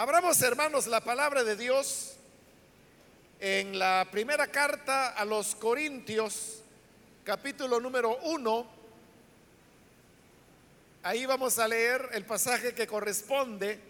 [0.00, 2.14] Abramos, hermanos, la palabra de Dios
[3.40, 6.62] en la primera carta a los Corintios,
[7.24, 8.64] capítulo número uno.
[11.02, 13.80] Ahí vamos a leer el pasaje que corresponde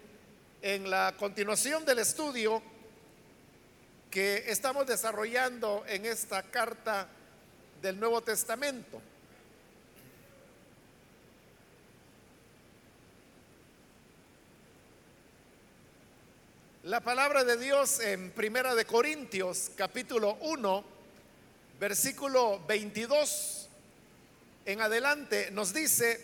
[0.62, 2.62] en la continuación del estudio
[4.10, 7.06] que estamos desarrollando en esta carta
[7.82, 8.98] del Nuevo Testamento.
[16.88, 20.84] La palabra de Dios en Primera de Corintios, capítulo 1,
[21.78, 23.68] versículo 22
[24.64, 26.18] en adelante nos dice,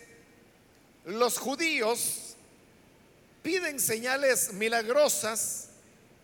[1.05, 2.35] los judíos
[3.43, 5.67] piden señales milagrosas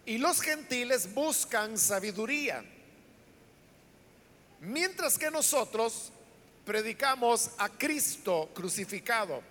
[0.08, 2.66] y los gentiles buscan sabiduría,
[4.62, 6.12] mientras que nosotros
[6.66, 9.44] predicamos a Cristo crucificado.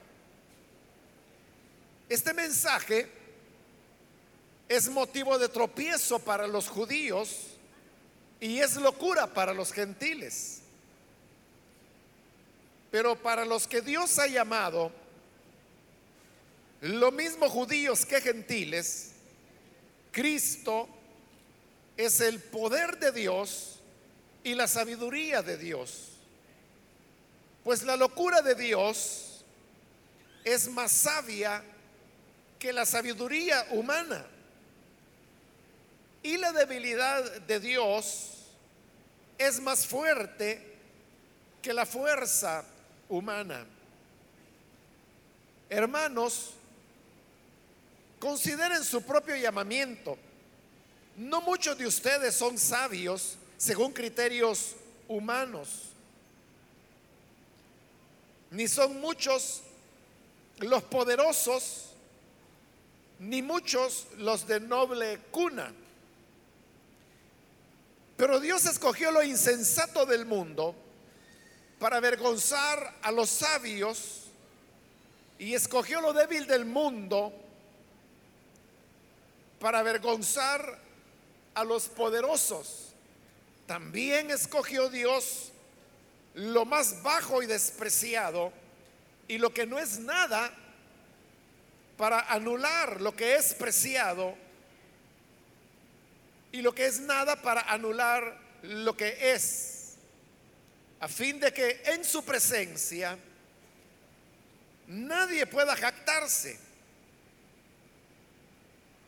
[2.08, 3.19] Este mensaje
[4.70, 7.56] es motivo de tropiezo para los judíos
[8.38, 10.60] y es locura para los gentiles.
[12.92, 14.92] Pero para los que Dios ha llamado,
[16.82, 19.10] lo mismo judíos que gentiles,
[20.12, 20.88] Cristo
[21.96, 23.80] es el poder de Dios
[24.44, 26.10] y la sabiduría de Dios.
[27.64, 29.44] Pues la locura de Dios
[30.44, 31.60] es más sabia
[32.60, 34.24] que la sabiduría humana.
[36.22, 38.30] Y la debilidad de Dios
[39.38, 40.76] es más fuerte
[41.62, 42.64] que la fuerza
[43.08, 43.66] humana.
[45.68, 46.50] Hermanos,
[48.18, 50.18] consideren su propio llamamiento.
[51.16, 54.74] No muchos de ustedes son sabios según criterios
[55.06, 55.90] humanos,
[58.50, 59.60] ni son muchos
[60.58, 61.90] los poderosos,
[63.18, 65.72] ni muchos los de noble cuna.
[68.20, 70.74] Pero Dios escogió lo insensato del mundo
[71.78, 74.24] para avergonzar a los sabios
[75.38, 77.32] y escogió lo débil del mundo
[79.58, 80.78] para avergonzar
[81.54, 82.92] a los poderosos.
[83.66, 85.50] También escogió Dios
[86.34, 88.52] lo más bajo y despreciado
[89.28, 90.52] y lo que no es nada
[91.96, 94.36] para anular lo que es preciado
[96.52, 99.94] y lo que es nada para anular lo que es,
[100.98, 103.16] a fin de que en su presencia
[104.86, 106.58] nadie pueda jactarse.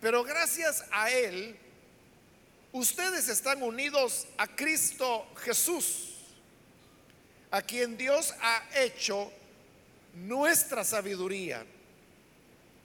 [0.00, 1.56] Pero gracias a Él,
[2.72, 6.16] ustedes están unidos a Cristo Jesús,
[7.50, 9.31] a quien Dios ha hecho
[10.14, 11.64] nuestra sabiduría.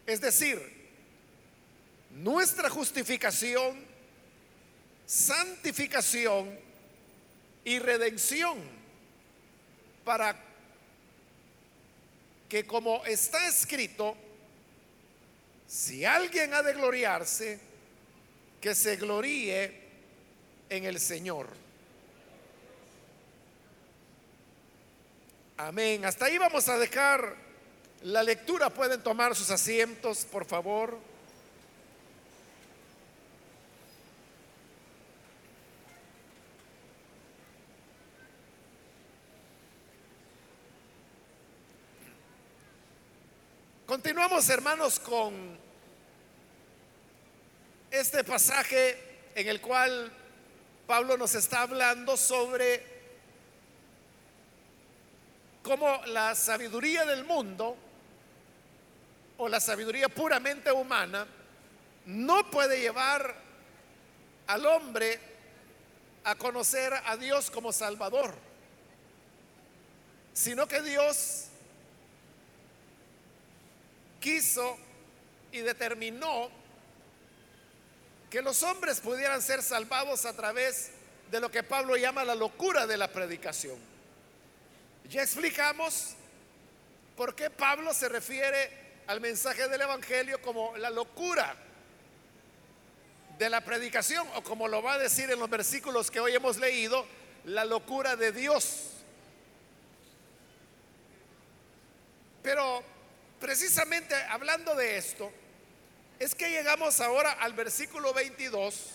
[0.06, 0.62] Es decir,
[2.12, 3.87] nuestra justificación
[5.08, 6.60] santificación
[7.64, 8.60] y redención
[10.04, 10.36] para
[12.48, 14.16] que como está escrito,
[15.68, 17.60] si alguien ha de gloriarse,
[18.62, 19.82] que se gloríe
[20.70, 21.48] en el Señor.
[25.58, 26.06] Amén.
[26.06, 27.36] Hasta ahí vamos a dejar
[28.04, 28.70] la lectura.
[28.70, 30.98] Pueden tomar sus asientos, por favor.
[43.98, 45.58] Continuamos, hermanos, con
[47.90, 48.96] este pasaje
[49.34, 50.12] en el cual
[50.86, 52.84] Pablo nos está hablando sobre
[55.64, 57.76] cómo la sabiduría del mundo
[59.40, 61.26] o la sabiduría puramente humana
[62.06, 63.34] no puede llevar
[64.46, 65.20] al hombre
[66.24, 68.36] a conocer a Dios como Salvador,
[70.34, 71.47] sino que Dios
[74.20, 74.78] quiso
[75.52, 76.50] y determinó
[78.30, 80.92] que los hombres pudieran ser salvados a través
[81.32, 83.78] de lo que Pablo llama la locura de la predicación.
[85.10, 86.16] Ya explicamos
[87.16, 91.56] por qué Pablo se refiere al mensaje del Evangelio como la locura
[93.38, 96.58] de la predicación, o como lo va a decir en los versículos que hoy hemos
[96.58, 97.06] leído,
[97.46, 98.90] la locura de Dios.
[102.42, 102.84] Pero
[103.40, 105.32] Precisamente hablando de esto,
[106.20, 108.92] es que llegamos ahora al versículo 22,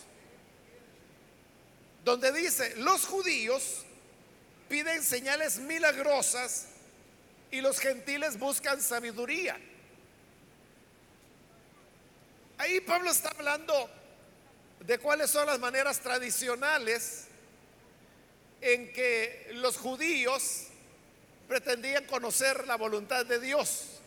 [2.05, 3.85] donde dice, los judíos
[4.69, 6.67] piden señales milagrosas
[7.53, 9.61] y los gentiles buscan sabiduría.
[12.59, 13.89] Ahí Pablo está hablando
[14.81, 17.27] de cuáles son las maneras tradicionales
[18.61, 20.65] en que los judíos
[21.47, 24.02] pretendían conocer la voluntad de Dios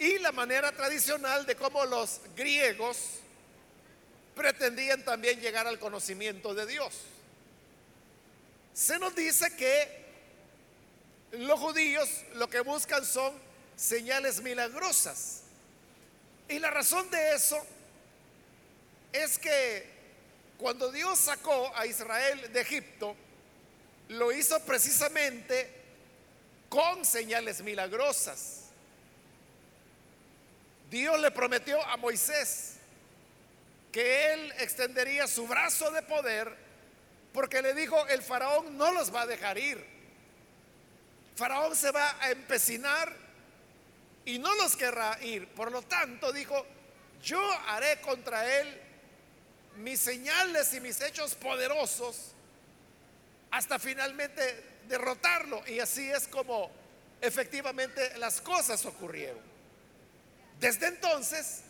[0.00, 2.96] y la manera tradicional de cómo los griegos
[4.34, 6.94] pretendían también llegar al conocimiento de Dios.
[8.72, 10.00] Se nos dice que
[11.32, 13.34] los judíos lo que buscan son
[13.76, 15.42] señales milagrosas.
[16.48, 17.62] Y la razón de eso
[19.12, 19.86] es que
[20.56, 23.14] cuando Dios sacó a Israel de Egipto,
[24.08, 25.70] lo hizo precisamente
[26.70, 28.59] con señales milagrosas.
[30.90, 32.74] Dios le prometió a Moisés
[33.92, 36.54] que él extendería su brazo de poder
[37.32, 39.84] porque le dijo, el faraón no los va a dejar ir.
[41.36, 43.12] Faraón se va a empecinar
[44.24, 45.46] y no los querrá ir.
[45.48, 46.66] Por lo tanto, dijo,
[47.22, 48.80] yo haré contra él
[49.76, 52.32] mis señales y mis hechos poderosos
[53.52, 55.62] hasta finalmente derrotarlo.
[55.68, 56.70] Y así es como
[57.20, 59.49] efectivamente las cosas ocurrieron.
[60.60, 61.62] Desde entonces,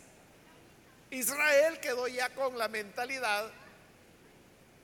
[1.09, 3.49] Israel quedó ya con la mentalidad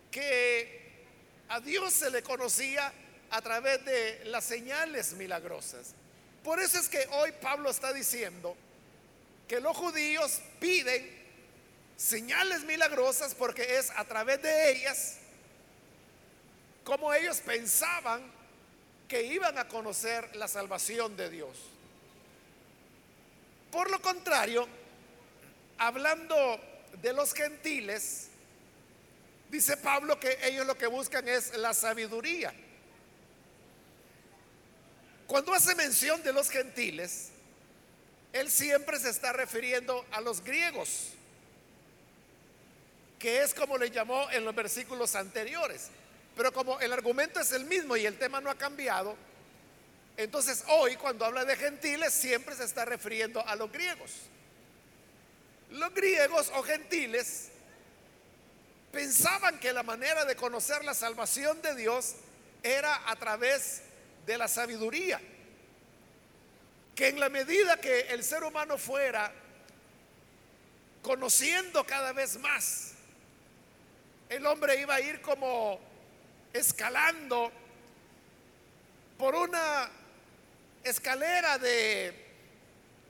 [0.10, 1.06] que
[1.50, 2.92] a Dios se le conocía
[3.30, 5.94] a través de las señales milagrosas.
[6.44, 8.56] Por eso es que hoy Pablo está diciendo
[9.46, 11.18] que los judíos piden
[11.98, 15.18] señales milagrosas porque es a través de ellas
[16.86, 18.22] como ellos pensaban
[19.10, 21.58] que iban a conocer la salvación de Dios.
[23.78, 24.68] Por lo contrario,
[25.78, 26.60] hablando
[27.00, 28.30] de los gentiles,
[29.52, 32.52] dice Pablo que ellos lo que buscan es la sabiduría.
[35.28, 37.30] Cuando hace mención de los gentiles,
[38.34, 41.10] él siempre se está refiriendo a los griegos,
[43.20, 45.90] que es como le llamó en los versículos anteriores.
[46.36, 49.16] Pero como el argumento es el mismo y el tema no ha cambiado,
[50.18, 54.12] entonces hoy cuando habla de gentiles siempre se está refiriendo a los griegos.
[55.70, 57.50] Los griegos o gentiles
[58.92, 62.16] pensaban que la manera de conocer la salvación de Dios
[62.64, 63.84] era a través
[64.26, 65.22] de la sabiduría.
[66.96, 69.32] Que en la medida que el ser humano fuera
[71.04, 72.94] conociendo cada vez más,
[74.30, 75.80] el hombre iba a ir como
[76.54, 77.52] escalando
[79.18, 79.90] por una
[80.90, 82.26] escalera de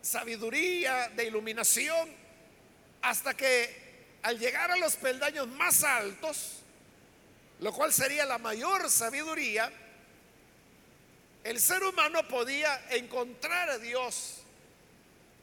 [0.01, 2.09] sabiduría, de iluminación,
[3.01, 3.88] hasta que
[4.24, 6.59] al llegar a los peldaños más altos,
[7.59, 9.71] lo cual sería la mayor sabiduría,
[11.44, 14.39] el ser humano podía encontrar a Dios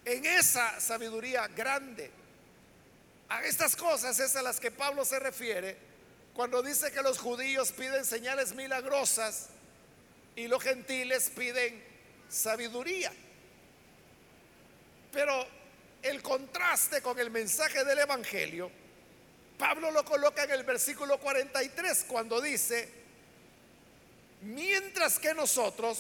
[0.04, 2.10] en esa sabiduría grande.
[3.28, 5.76] A estas cosas es a las que Pablo se refiere
[6.34, 9.48] cuando dice que los judíos piden señales milagrosas
[10.37, 11.94] y los gentiles piden
[12.34, 13.12] sabiduría.
[15.12, 15.46] Pero
[16.02, 18.70] el contraste con el mensaje del Evangelio,
[19.58, 22.88] Pablo lo coloca en el versículo 43 cuando dice,
[24.42, 25.98] mientras que nosotros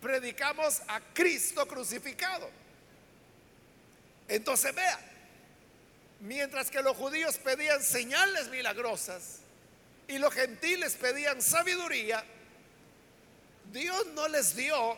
[0.00, 2.50] predicamos a Cristo crucificado.
[4.28, 5.00] Entonces vea,
[6.20, 9.38] mientras que los judíos pedían señales milagrosas
[10.08, 12.24] y los gentiles pedían sabiduría,
[13.76, 14.96] Dios no les dio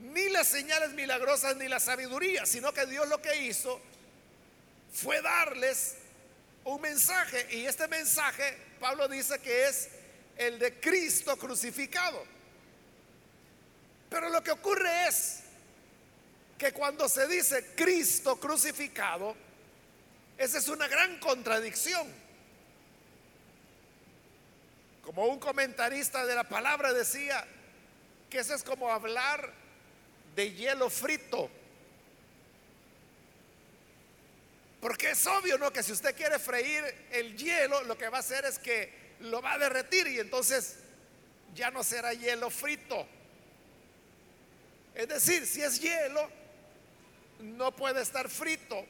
[0.00, 3.80] ni las señales milagrosas ni la sabiduría, sino que Dios lo que hizo
[4.92, 5.94] fue darles
[6.64, 7.46] un mensaje.
[7.56, 9.90] Y este mensaje, Pablo dice que es
[10.36, 12.24] el de Cristo crucificado.
[14.10, 15.40] Pero lo que ocurre es
[16.58, 19.36] que cuando se dice Cristo crucificado,
[20.36, 22.12] esa es una gran contradicción.
[25.02, 27.46] Como un comentarista de la palabra decía,
[28.38, 29.52] eso es como hablar
[30.34, 31.50] de hielo frito.
[34.80, 35.72] Porque es obvio, ¿no?
[35.72, 39.40] Que si usted quiere freír el hielo, lo que va a hacer es que lo
[39.40, 40.76] va a derretir y entonces
[41.54, 43.06] ya no será hielo frito.
[44.94, 46.28] Es decir, si es hielo,
[47.40, 48.84] no puede estar frito.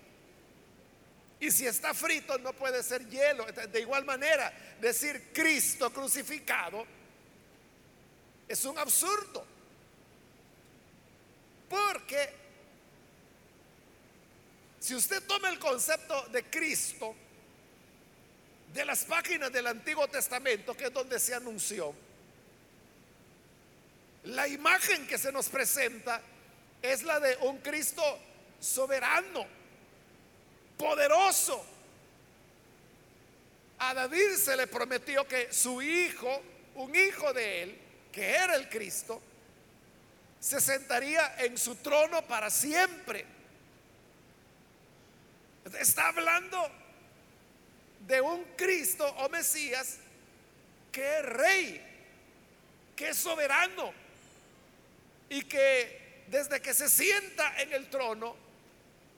[1.40, 3.44] Y si está frito, no puede ser hielo.
[3.44, 6.86] De igual manera, decir Cristo crucificado
[8.48, 9.44] es un absurdo.
[11.68, 12.30] Porque
[14.80, 17.14] si usted toma el concepto de Cristo
[18.72, 21.94] de las páginas del Antiguo Testamento, que es donde se anunció,
[24.24, 26.20] la imagen que se nos presenta
[26.82, 28.02] es la de un Cristo
[28.60, 29.46] soberano,
[30.76, 31.64] poderoso.
[33.78, 36.42] A David se le prometió que su hijo,
[36.74, 37.83] un hijo de él,
[38.14, 39.20] que era el Cristo,
[40.38, 43.24] se sentaría en su trono para siempre.
[45.80, 46.70] Está hablando
[48.06, 49.96] de un Cristo o Mesías
[50.92, 51.82] que es rey,
[52.94, 53.92] que es soberano
[55.28, 58.36] y que desde que se sienta en el trono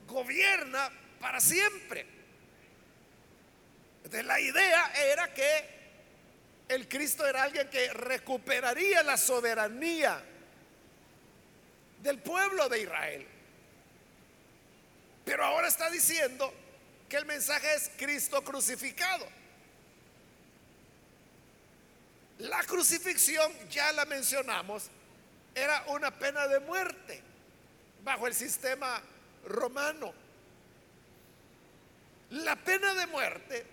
[0.06, 2.06] gobierna para siempre.
[4.10, 5.75] La idea era que
[6.68, 10.22] el Cristo era alguien que recuperaría la soberanía
[12.02, 13.26] del pueblo de Israel.
[15.24, 16.52] Pero ahora está diciendo
[17.08, 19.26] que el mensaje es Cristo crucificado.
[22.38, 24.90] La crucifixión, ya la mencionamos,
[25.54, 27.22] era una pena de muerte
[28.04, 29.00] bajo el sistema
[29.46, 30.12] romano.
[32.30, 33.66] La pena de muerte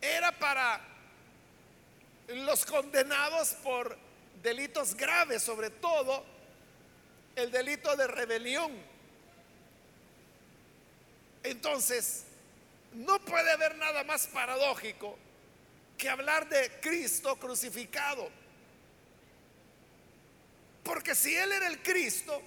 [0.00, 0.91] era para
[2.28, 3.96] los condenados por
[4.42, 6.24] delitos graves, sobre todo
[7.36, 8.72] el delito de rebelión.
[11.42, 12.24] Entonces,
[12.92, 15.18] no puede haber nada más paradójico
[15.96, 18.28] que hablar de Cristo crucificado.
[20.82, 22.42] Porque si Él era el Cristo,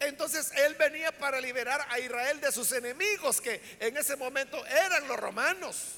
[0.00, 5.06] entonces Él venía para liberar a Israel de sus enemigos, que en ese momento eran
[5.08, 5.96] los romanos.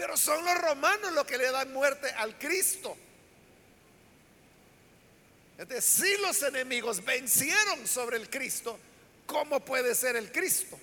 [0.00, 2.96] Pero son los romanos los que le dan muerte al Cristo.
[5.58, 8.80] Entonces, si los enemigos vencieron sobre el Cristo,
[9.26, 10.80] ¿cómo puede ser el Cristo?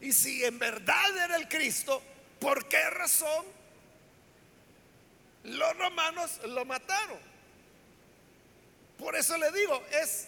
[0.00, 2.02] Y si en verdad era el Cristo,
[2.40, 3.46] ¿por qué razón
[5.44, 7.20] los romanos lo mataron?
[8.98, 10.26] Por eso le digo, es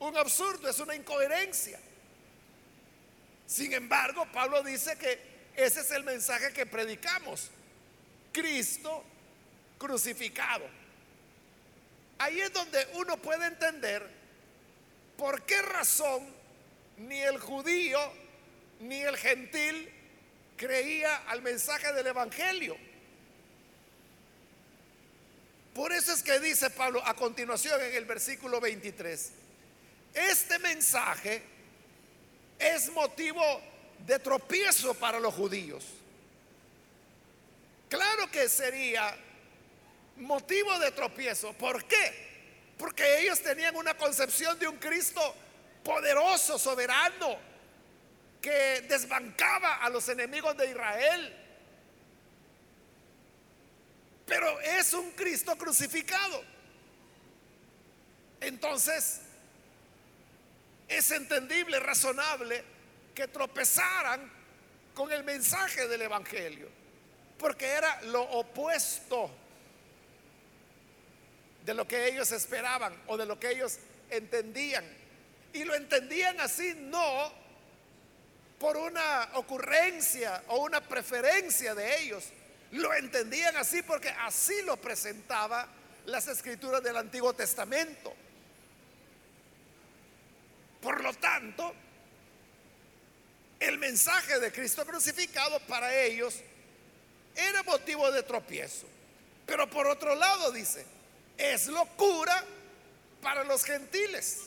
[0.00, 1.78] un absurdo, es una incoherencia.
[3.46, 7.50] Sin embargo, Pablo dice que ese es el mensaje que predicamos.
[8.32, 9.04] Cristo
[9.78, 10.64] crucificado.
[12.18, 14.08] Ahí es donde uno puede entender
[15.16, 16.26] por qué razón
[16.98, 17.98] ni el judío
[18.80, 19.90] ni el gentil
[20.56, 22.76] creía al mensaje del Evangelio.
[25.74, 29.32] Por eso es que dice Pablo a continuación en el versículo 23,
[30.14, 31.42] este mensaje
[32.58, 33.42] es motivo
[34.00, 35.84] de tropiezo para los judíos.
[37.88, 39.16] Claro que sería
[40.16, 41.52] motivo de tropiezo.
[41.54, 42.72] ¿Por qué?
[42.76, 45.34] Porque ellos tenían una concepción de un Cristo
[45.82, 47.38] poderoso, soberano,
[48.40, 51.40] que desbancaba a los enemigos de Israel.
[54.26, 56.42] Pero es un Cristo crucificado.
[58.40, 59.20] Entonces,
[60.88, 62.73] es entendible, razonable
[63.14, 64.30] que tropezaran
[64.94, 66.68] con el mensaje del Evangelio,
[67.38, 69.30] porque era lo opuesto
[71.64, 73.78] de lo que ellos esperaban o de lo que ellos
[74.10, 74.84] entendían.
[75.52, 77.32] Y lo entendían así no
[78.58, 82.24] por una ocurrencia o una preferencia de ellos.
[82.72, 85.68] Lo entendían así porque así lo presentaba
[86.06, 88.14] las escrituras del Antiguo Testamento.
[90.80, 91.74] Por lo tanto,
[93.68, 96.36] el mensaje de Cristo crucificado para ellos
[97.34, 98.86] era motivo de tropiezo.
[99.46, 100.84] Pero por otro lado dice,
[101.36, 102.44] es locura
[103.20, 104.44] para los gentiles.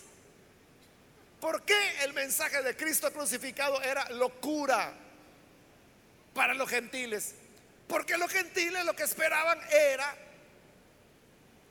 [1.40, 4.94] ¿Por qué el mensaje de Cristo crucificado era locura
[6.34, 7.36] para los gentiles?
[7.88, 10.16] Porque los gentiles lo que esperaban era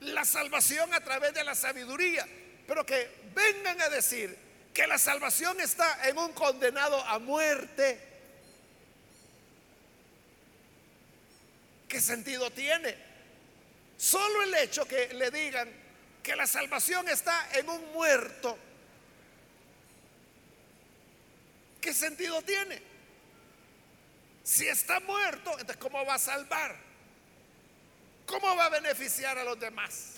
[0.01, 2.27] la salvación a través de la sabiduría.
[2.67, 4.46] Pero que vengan a decir
[4.77, 7.99] que la salvación está en un condenado a muerte.
[11.89, 12.95] ¿Qué sentido tiene?
[13.97, 15.73] Solo el hecho que le digan
[16.23, 18.59] que la salvación está en un muerto
[21.81, 22.83] ¿qué sentido tiene?
[24.45, 26.77] Si está muerto, entonces ¿cómo va a salvar?
[28.27, 30.16] ¿Cómo va a beneficiar a los demás?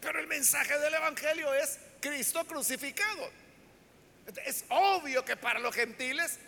[0.00, 3.30] Pero el mensaje del Evangelio es Cristo crucificado.
[4.44, 6.38] Es obvio que para los gentiles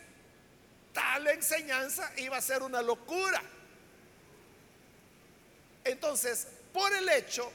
[0.92, 3.42] tal enseñanza iba a ser una locura.
[5.84, 7.50] Entonces, por el hecho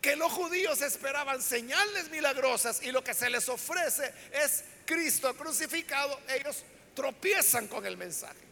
[0.00, 6.20] que los judíos esperaban señales milagrosas y lo que se les ofrece es Cristo crucificado,
[6.28, 6.62] ellos
[6.94, 8.46] tropiezan con el mensaje.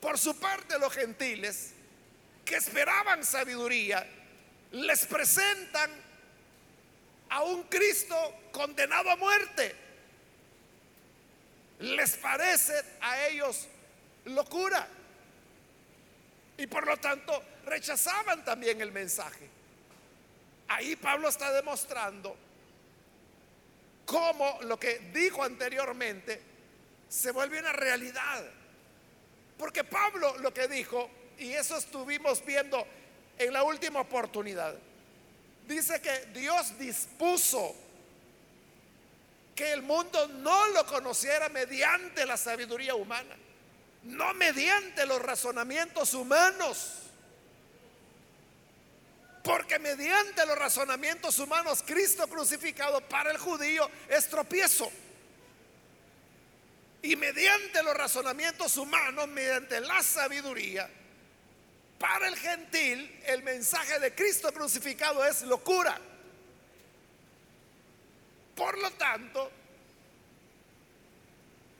[0.00, 1.72] Por su parte los gentiles,
[2.50, 4.04] que esperaban sabiduría,
[4.72, 5.88] les presentan
[7.28, 8.16] a un Cristo
[8.50, 9.72] condenado a muerte.
[11.78, 13.68] Les parece a ellos
[14.24, 14.84] locura.
[16.58, 19.48] Y por lo tanto rechazaban también el mensaje.
[20.66, 22.36] Ahí Pablo está demostrando
[24.04, 26.42] cómo lo que dijo anteriormente
[27.08, 28.44] se vuelve una realidad.
[29.56, 32.86] Porque Pablo lo que dijo, y eso estuvimos viendo
[33.38, 34.74] en la última oportunidad,
[35.66, 37.74] dice que Dios dispuso
[39.54, 43.34] que el mundo no lo conociera mediante la sabiduría humana,
[44.04, 46.96] no mediante los razonamientos humanos.
[49.42, 54.92] Porque mediante los razonamientos humanos, Cristo crucificado para el judío es tropiezo.
[57.02, 60.90] Y mediante los razonamientos humanos, mediante la sabiduría,
[62.00, 66.00] para el gentil el mensaje de Cristo crucificado es locura.
[68.56, 69.50] Por lo tanto,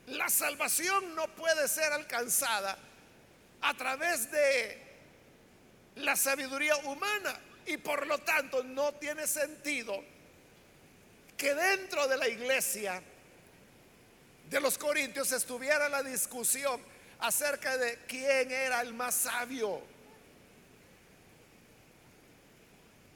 [0.09, 2.77] la salvación no puede ser alcanzada
[3.63, 4.79] a través de
[5.97, 10.05] la sabiduría humana y por lo tanto no tiene sentido
[11.35, 13.03] que dentro de la iglesia
[14.51, 16.79] de los Corintios estuviera la discusión
[17.21, 19.81] acerca de quién era el más sabio.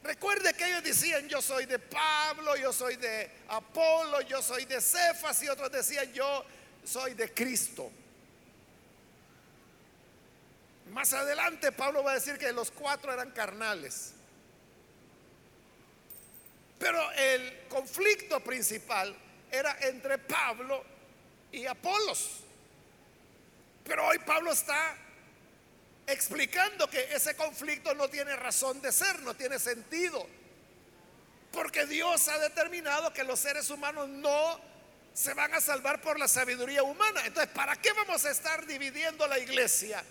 [0.05, 4.79] Recuerde que ellos decían, yo soy de Pablo, yo soy de Apolo, yo soy de
[4.79, 6.45] Cefas y otros decían, yo
[6.85, 7.91] soy de Cristo.
[10.91, 14.13] Más adelante Pablo va a decir que los cuatro eran carnales.
[16.79, 19.17] Pero el conflicto principal
[19.51, 20.85] era entre Pablo
[21.51, 22.41] y Apolos.
[23.85, 24.99] Pero hoy Pablo está
[26.07, 30.27] explicando que ese conflicto no tiene razón de ser, no tiene sentido.
[31.53, 34.61] Porque Dios ha determinado que los seres humanos no
[35.13, 37.23] se van a salvar por la sabiduría humana.
[37.25, 40.05] Entonces, ¿para qué vamos a estar dividiendo la iglesia?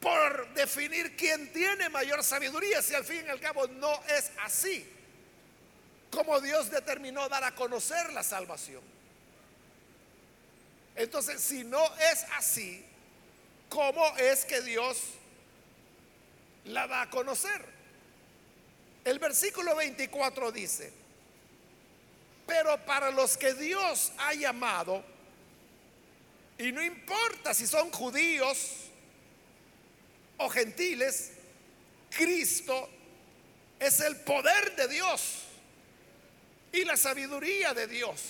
[0.00, 4.96] Por definir quién tiene mayor sabiduría, si al fin y al cabo no es así
[6.16, 8.82] como Dios determinó dar a conocer la salvación.
[10.94, 12.85] Entonces, si no es así,
[13.68, 14.98] ¿cómo es que Dios
[16.64, 17.64] la va a conocer?
[19.04, 20.92] El versículo 24 dice,
[22.46, 25.04] pero para los que Dios ha llamado,
[26.58, 28.86] y no importa si son judíos
[30.38, 31.32] o gentiles,
[32.10, 32.88] Cristo
[33.78, 35.42] es el poder de Dios
[36.72, 38.22] y la sabiduría de Dios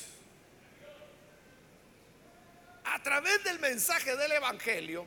[2.85, 5.07] a través del mensaje del Evangelio,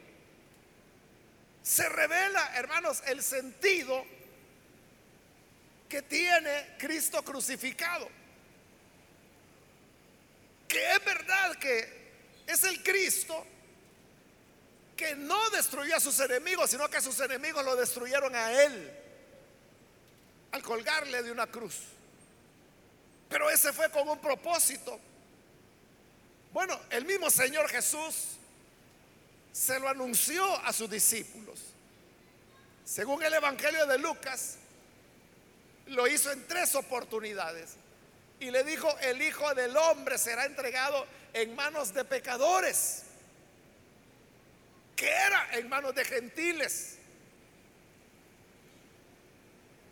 [1.64, 4.06] se revela, hermanos, el sentido
[5.88, 8.10] que tiene Cristo crucificado.
[10.68, 12.12] Que es verdad que
[12.48, 13.46] es el Cristo
[14.96, 18.92] que no destruyó a sus enemigos, sino que sus enemigos lo destruyeron a Él
[20.52, 21.76] al colgarle de una cruz.
[23.30, 25.00] Pero ese fue con un propósito
[26.52, 28.39] bueno, el mismo Señor Jesús
[29.52, 31.60] se lo anunció a sus discípulos.
[32.86, 34.58] Según el Evangelio de Lucas,
[35.88, 37.76] lo hizo en tres oportunidades.
[38.40, 43.04] Y le dijo, el Hijo del Hombre será entregado en manos de pecadores,
[44.96, 46.98] que era en manos de gentiles.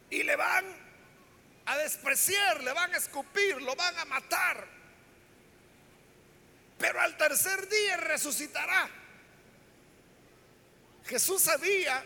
[0.09, 0.65] Y le van
[1.65, 4.77] a despreciar, le van a escupir, lo van a matar
[6.77, 8.89] pero al tercer día resucitará.
[11.07, 12.03] Jesús sabía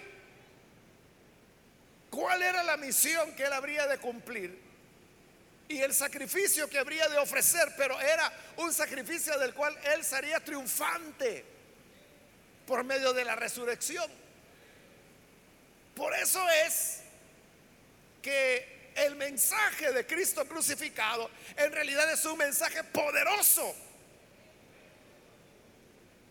[2.09, 4.59] cuál era la misión que él habría de cumplir
[5.67, 10.39] y el sacrificio que habría de ofrecer, pero era un sacrificio del cual él sería
[10.43, 11.45] triunfante
[12.67, 14.09] por medio de la resurrección.
[15.95, 16.99] Por eso es
[18.21, 23.73] que el mensaje de Cristo crucificado en realidad es un mensaje poderoso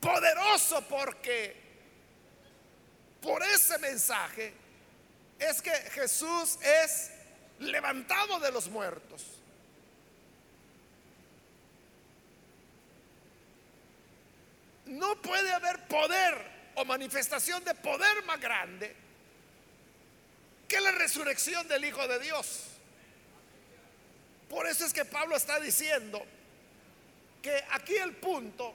[0.01, 1.60] poderoso porque
[3.23, 4.53] por ese mensaje
[5.39, 7.11] es que Jesús es
[7.59, 9.25] levantado de los muertos.
[14.87, 16.35] No puede haber poder
[16.75, 18.95] o manifestación de poder más grande
[20.67, 22.65] que la resurrección del Hijo de Dios.
[24.49, 26.25] Por eso es que Pablo está diciendo
[27.43, 28.75] que aquí el punto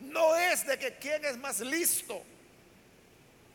[0.00, 2.22] no es de que quién es más listo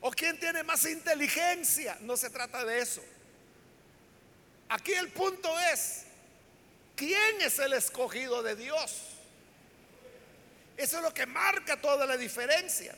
[0.06, 1.98] o quién tiene más inteligencia.
[2.02, 3.02] No se trata de eso.
[4.68, 6.04] Aquí el punto es,
[6.94, 9.02] ¿quién es el escogido de Dios?
[10.76, 12.94] Eso es lo que marca toda la diferencia.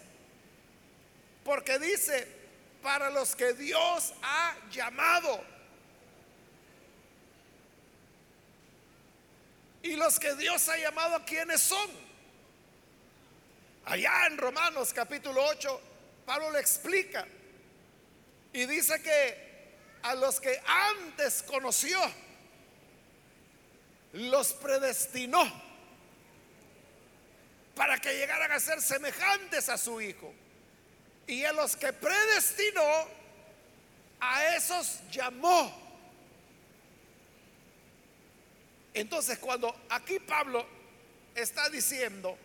[1.43, 2.27] Porque dice,
[2.81, 5.43] para los que Dios ha llamado.
[9.83, 11.87] Y los que Dios ha llamado, ¿quiénes son?
[13.85, 15.81] Allá en Romanos capítulo 8,
[16.25, 17.25] Pablo le explica.
[18.53, 19.45] Y dice que
[20.01, 21.99] a los que antes conoció,
[24.13, 25.43] los predestinó
[27.75, 30.33] para que llegaran a ser semejantes a su Hijo.
[31.27, 32.81] Y a los que predestinó,
[34.19, 35.83] a esos llamó.
[38.93, 40.65] Entonces, cuando aquí Pablo
[41.35, 42.37] está diciendo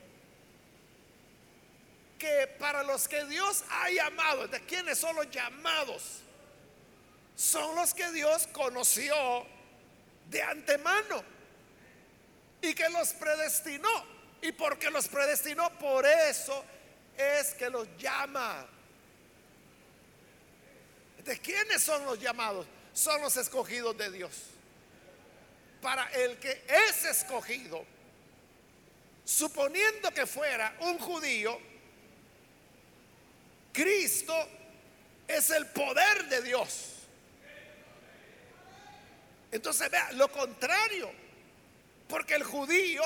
[2.20, 6.20] que para los que Dios ha llamado, ¿de quiénes son los llamados?
[7.34, 9.46] Son los que Dios conoció
[10.28, 11.24] de antemano
[12.60, 14.20] y que los predestinó.
[14.42, 16.62] Y porque los predestinó, por eso
[17.16, 18.66] es que los llama.
[21.24, 22.66] ¿De quiénes son los llamados?
[22.92, 24.32] Son los escogidos de Dios.
[25.80, 27.82] Para el que es escogido,
[29.24, 31.69] suponiendo que fuera un judío,
[33.72, 34.34] Cristo
[35.26, 36.86] es el poder de Dios.
[39.52, 41.10] Entonces vea, lo contrario,
[42.08, 43.02] porque el judío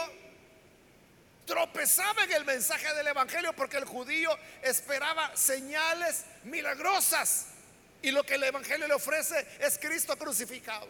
[1.46, 4.31] tropezaba en el mensaje del Evangelio porque el judío
[4.62, 7.48] esperaba señales milagrosas
[8.03, 10.88] y lo que el Evangelio le ofrece es Cristo crucificado.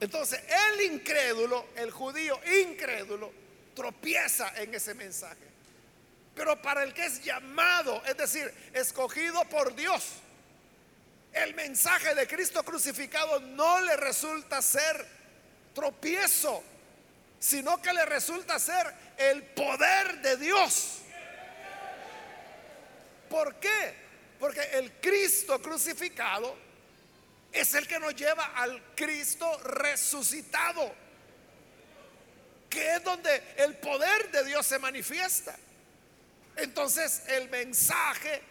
[0.00, 3.32] Entonces el incrédulo, el judío incrédulo,
[3.74, 5.53] tropieza en ese mensaje.
[6.34, 10.04] Pero para el que es llamado, es decir, escogido por Dios,
[11.32, 15.06] el mensaje de Cristo crucificado no le resulta ser
[15.74, 16.62] tropiezo
[17.44, 21.00] sino que le resulta ser el poder de Dios.
[23.28, 23.94] ¿Por qué?
[24.40, 26.56] Porque el Cristo crucificado
[27.52, 30.90] es el que nos lleva al Cristo resucitado,
[32.70, 35.54] que es donde el poder de Dios se manifiesta.
[36.56, 38.42] Entonces el mensaje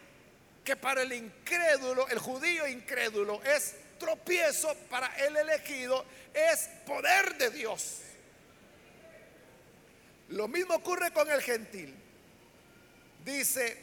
[0.63, 7.49] que para el incrédulo, el judío incrédulo, es tropiezo, para el elegido es poder de
[7.51, 7.99] Dios.
[10.29, 11.93] Lo mismo ocurre con el gentil.
[13.23, 13.77] Dice,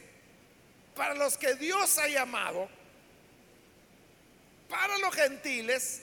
[0.95, 2.69] para los que Dios ha llamado,
[4.69, 6.01] para los gentiles,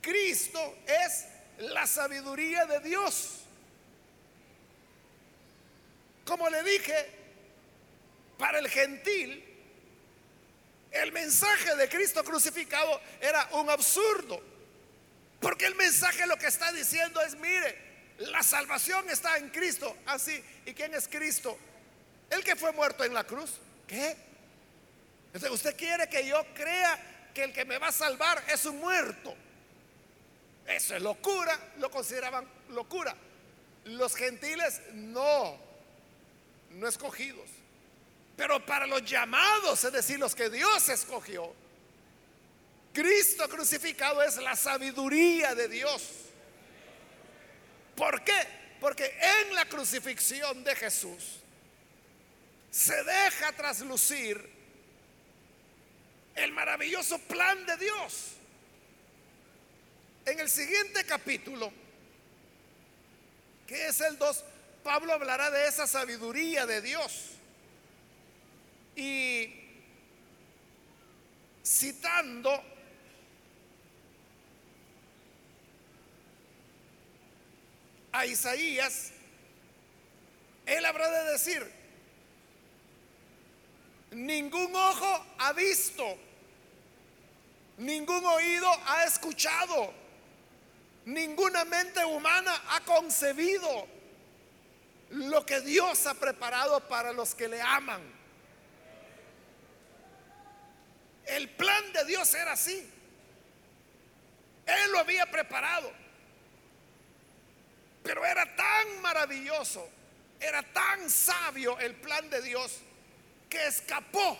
[0.00, 1.26] Cristo es
[1.58, 3.40] la sabiduría de Dios.
[6.28, 7.06] Como le dije,
[8.36, 9.42] para el gentil,
[10.90, 14.38] el mensaje de Cristo crucificado era un absurdo.
[15.40, 17.78] Porque el mensaje lo que está diciendo es, mire,
[18.18, 19.96] la salvación está en Cristo.
[20.04, 20.38] Así.
[20.38, 21.56] Ah, ¿Y quién es Cristo?
[22.28, 23.52] El que fue muerto en la cruz.
[23.86, 24.14] ¿Qué?
[25.28, 28.78] Entonces, usted quiere que yo crea que el que me va a salvar es un
[28.80, 29.34] muerto.
[30.66, 31.58] Eso es locura.
[31.78, 33.16] Lo consideraban locura.
[33.84, 35.67] Los gentiles no.
[36.70, 37.48] No escogidos.
[38.36, 41.52] Pero para los llamados, es decir, los que Dios escogió,
[42.92, 46.02] Cristo crucificado es la sabiduría de Dios.
[47.96, 48.46] ¿Por qué?
[48.80, 51.40] Porque en la crucifixión de Jesús
[52.70, 54.48] se deja traslucir
[56.36, 58.32] el maravilloso plan de Dios.
[60.24, 61.72] En el siguiente capítulo,
[63.66, 64.44] que es el 2,
[64.82, 67.30] Pablo hablará de esa sabiduría de Dios.
[68.96, 69.54] Y
[71.64, 72.50] citando
[78.12, 79.12] a Isaías,
[80.66, 81.72] él habrá de decir,
[84.10, 86.18] ningún ojo ha visto,
[87.76, 89.92] ningún oído ha escuchado,
[91.04, 93.97] ninguna mente humana ha concebido
[95.10, 98.02] lo que Dios ha preparado para los que le aman.
[101.26, 102.90] El plan de Dios era así.
[104.66, 105.92] Él lo había preparado.
[108.02, 109.88] Pero era tan maravilloso,
[110.40, 112.78] era tan sabio el plan de Dios
[113.50, 114.38] que escapó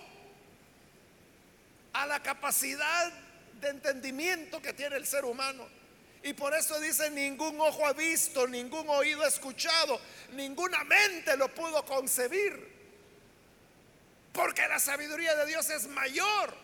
[1.93, 3.13] a la capacidad
[3.61, 5.78] de entendimiento que tiene el ser humano.
[6.29, 9.99] Y por eso dice, ningún ojo ha visto, ningún oído ha escuchado,
[10.33, 12.69] ninguna mente lo pudo concebir.
[14.35, 16.55] Porque la sabiduría de Dios es mayor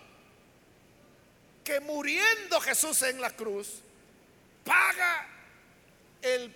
[1.64, 3.80] que muriendo Jesús en la cruz,
[4.66, 5.26] paga
[6.20, 6.54] el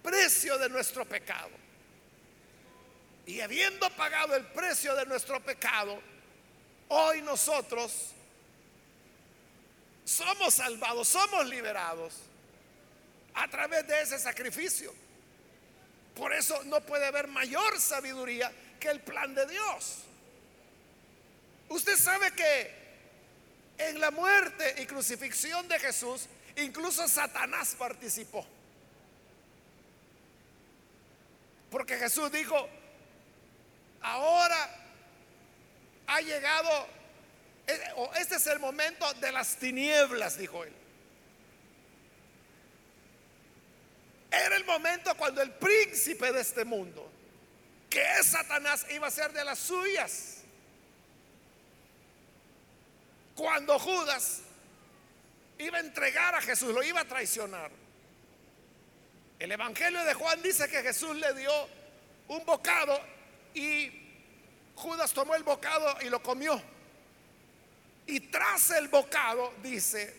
[0.00, 1.50] precio de nuestro pecado.
[3.26, 6.00] Y habiendo pagado el precio de nuestro pecado,
[6.90, 8.12] hoy nosotros
[10.04, 12.14] somos salvados, somos liberados
[13.36, 14.92] a través de ese sacrificio.
[16.14, 19.98] Por eso no puede haber mayor sabiduría que el plan de Dios.
[21.68, 22.86] Usted sabe que
[23.78, 28.46] en la muerte y crucifixión de Jesús, incluso Satanás participó.
[31.70, 32.68] Porque Jesús dijo,
[34.00, 34.70] ahora
[36.06, 36.88] ha llegado,
[37.66, 37.80] eh,
[38.18, 40.72] este es el momento de las tinieblas, dijo él.
[44.44, 47.10] Era el momento cuando el príncipe de este mundo,
[47.88, 50.38] que es Satanás, iba a ser de las suyas.
[53.34, 54.40] Cuando Judas
[55.58, 57.70] iba a entregar a Jesús, lo iba a traicionar.
[59.38, 61.52] El Evangelio de Juan dice que Jesús le dio
[62.28, 62.98] un bocado
[63.54, 63.90] y
[64.74, 66.60] Judas tomó el bocado y lo comió.
[68.06, 70.14] Y tras el bocado, dice,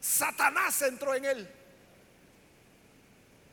[0.00, 1.57] Satanás entró en él.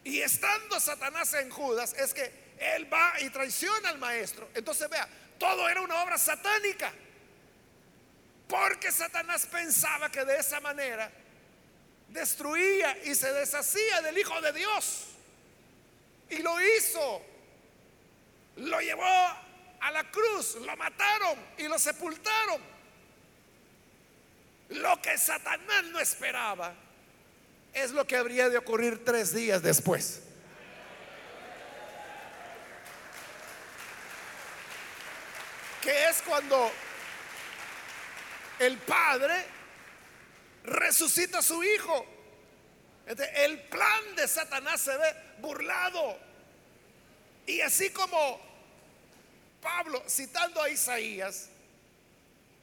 [0.06, 4.48] Y estando Satanás en Judas, es que él va y traiciona al maestro.
[4.54, 6.94] Entonces vea, todo era una obra satánica.
[8.48, 11.12] Porque Satanás pensaba que de esa manera
[12.10, 15.06] destruía y se deshacía del Hijo de Dios.
[16.30, 17.26] Y lo hizo.
[18.58, 22.62] Lo llevó a la cruz, lo mataron y lo sepultaron.
[24.70, 26.85] Lo que Satanás no esperaba
[27.76, 30.22] es lo que habría de ocurrir tres días después.
[35.82, 36.72] Que es cuando
[38.60, 39.46] el Padre
[40.64, 42.08] resucita a su hijo.
[43.08, 46.18] el plan de Satanás se ve burlado.
[47.46, 48.42] Y así como
[49.62, 51.50] Pablo, citando a Isaías,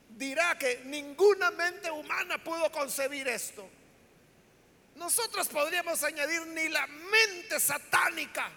[0.09, 3.69] dirá que ninguna mente humana pudo concebir esto.
[5.03, 8.49] Nosotros podríamos añadir ni la mente satánica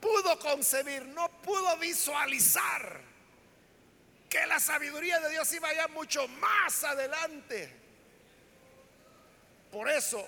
[0.00, 3.00] pudo concebir, no pudo visualizar
[4.28, 7.72] que la sabiduría de Dios iba ya mucho más adelante.
[9.72, 10.24] Por eso,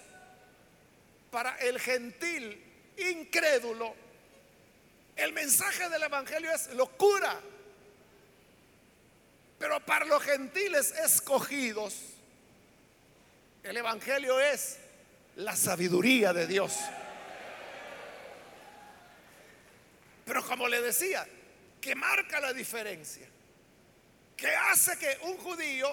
[1.30, 2.60] para el gentil
[2.96, 3.94] incrédulo,
[5.14, 7.40] el mensaje del Evangelio es locura.
[9.60, 11.94] Pero para los gentiles escogidos,
[13.62, 14.78] el Evangelio es
[15.38, 16.76] la sabiduría de Dios.
[20.24, 21.26] Pero como le decía,
[21.80, 23.26] que marca la diferencia,
[24.36, 25.88] que hace que un judío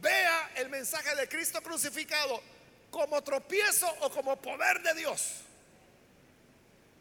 [0.00, 2.42] vea el mensaje de Cristo crucificado
[2.90, 5.34] como tropiezo o como poder de Dios.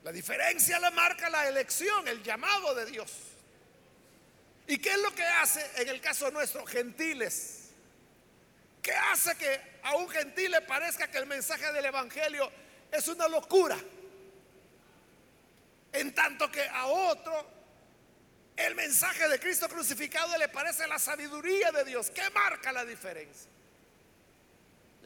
[0.04, 3.12] La diferencia la marca la elección, el llamado de Dios.
[4.68, 6.66] ¿Y qué es lo que hace en el caso nuestro?
[6.68, 7.57] Gentiles.
[8.88, 12.50] ¿Qué hace que a un gentil le parezca que el mensaje del Evangelio
[12.90, 13.78] es una locura?
[15.92, 17.58] En tanto que a otro
[18.56, 22.10] el mensaje de Cristo crucificado le parece la sabiduría de Dios.
[22.12, 23.52] ¿Qué marca la diferencia?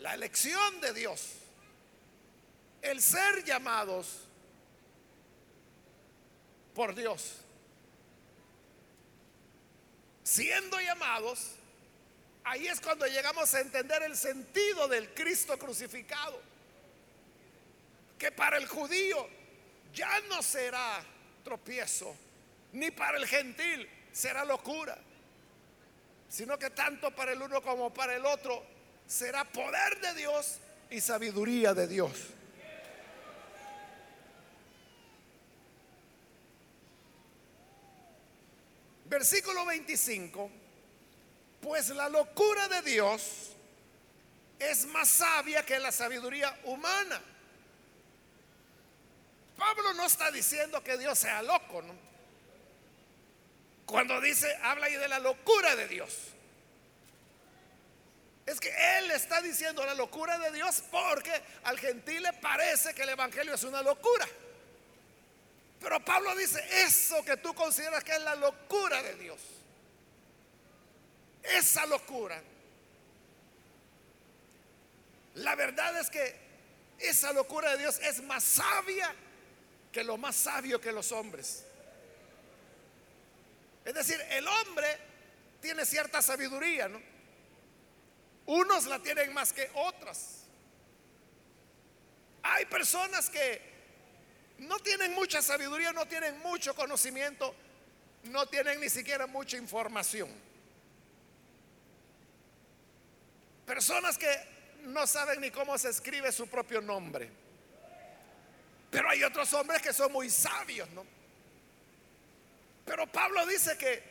[0.02, 1.22] la elección de Dios,
[2.82, 4.28] el ser llamados
[6.74, 7.38] por Dios.
[10.24, 11.52] Siendo llamados,
[12.44, 16.40] ahí es cuando llegamos a entender el sentido del Cristo crucificado.
[18.18, 19.28] Que para el judío
[19.94, 21.04] ya no será
[21.44, 22.16] tropiezo,
[22.74, 24.98] ni para el gentil será locura,
[26.30, 28.64] sino que tanto para el uno como para el otro
[29.08, 32.12] será poder de Dios y sabiduría de Dios.
[39.06, 40.50] Versículo 25,
[41.62, 43.52] pues la locura de Dios
[44.60, 47.22] es más sabia que la sabiduría humana.
[49.58, 51.94] Pablo no está diciendo que Dios sea loco, ¿no?
[53.86, 56.16] Cuando dice, habla ahí de la locura de Dios.
[58.46, 61.32] Es que él está diciendo la locura de Dios porque
[61.64, 64.28] al gentil le parece que el Evangelio es una locura.
[65.80, 69.40] Pero Pablo dice, eso que tú consideras que es la locura de Dios,
[71.44, 72.42] esa locura,
[75.36, 76.36] la verdad es que
[77.00, 79.14] esa locura de Dios es más sabia
[79.92, 81.66] que lo más sabio que los hombres.
[83.84, 84.98] Es decir, el hombre
[85.60, 87.02] tiene cierta sabiduría, ¿no?
[88.46, 90.44] Unos la tienen más que otras.
[92.44, 93.62] Hay personas que
[94.60, 97.54] no tienen mucha sabiduría, no tienen mucho conocimiento,
[98.24, 100.30] no tienen ni siquiera mucha información.
[103.72, 104.28] Personas que
[104.88, 107.32] no saben ni cómo se escribe su propio nombre.
[108.90, 111.06] Pero hay otros hombres que son muy sabios, ¿no?
[112.84, 114.04] Pero Pablo dice que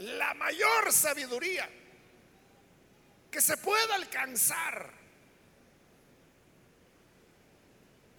[0.00, 1.66] la mayor sabiduría
[3.30, 4.90] que se pueda alcanzar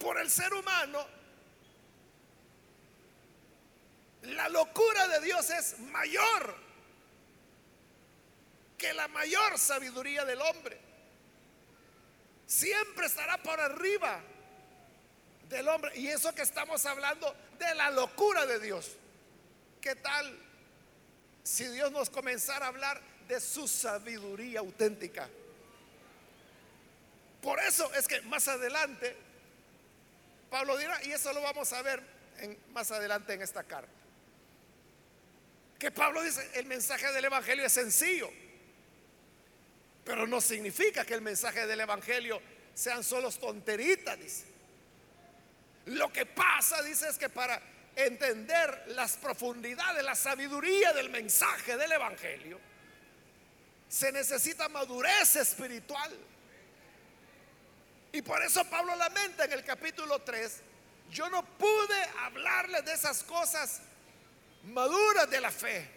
[0.00, 1.06] por el ser humano,
[4.22, 6.63] la locura de Dios es mayor
[8.78, 10.78] que la mayor sabiduría del hombre.
[12.46, 14.20] Siempre estará por arriba
[15.48, 15.92] del hombre.
[15.98, 18.92] Y eso que estamos hablando de la locura de Dios.
[19.80, 20.38] ¿Qué tal
[21.42, 25.28] si Dios nos comenzara a hablar de su sabiduría auténtica?
[27.42, 29.14] Por eso es que más adelante
[30.54, 32.00] Pablo dirá, y eso lo vamos a ver
[32.72, 33.90] más adelante en esta carta,
[35.80, 38.30] que Pablo dice, el mensaje del Evangelio es sencillo,
[40.04, 42.40] pero no significa que el mensaje del Evangelio
[42.74, 44.44] sean solo tonteritas, dice.
[45.86, 47.60] Lo que pasa, dice, es que para
[47.96, 52.58] entender las profundidades, la sabiduría del mensaje del Evangelio,
[53.88, 56.12] se necesita madurez espiritual.
[58.12, 60.62] Y por eso Pablo lamenta en el capítulo 3,
[61.10, 63.80] yo no pude hablarles de esas cosas
[64.64, 65.88] maduras de la fe.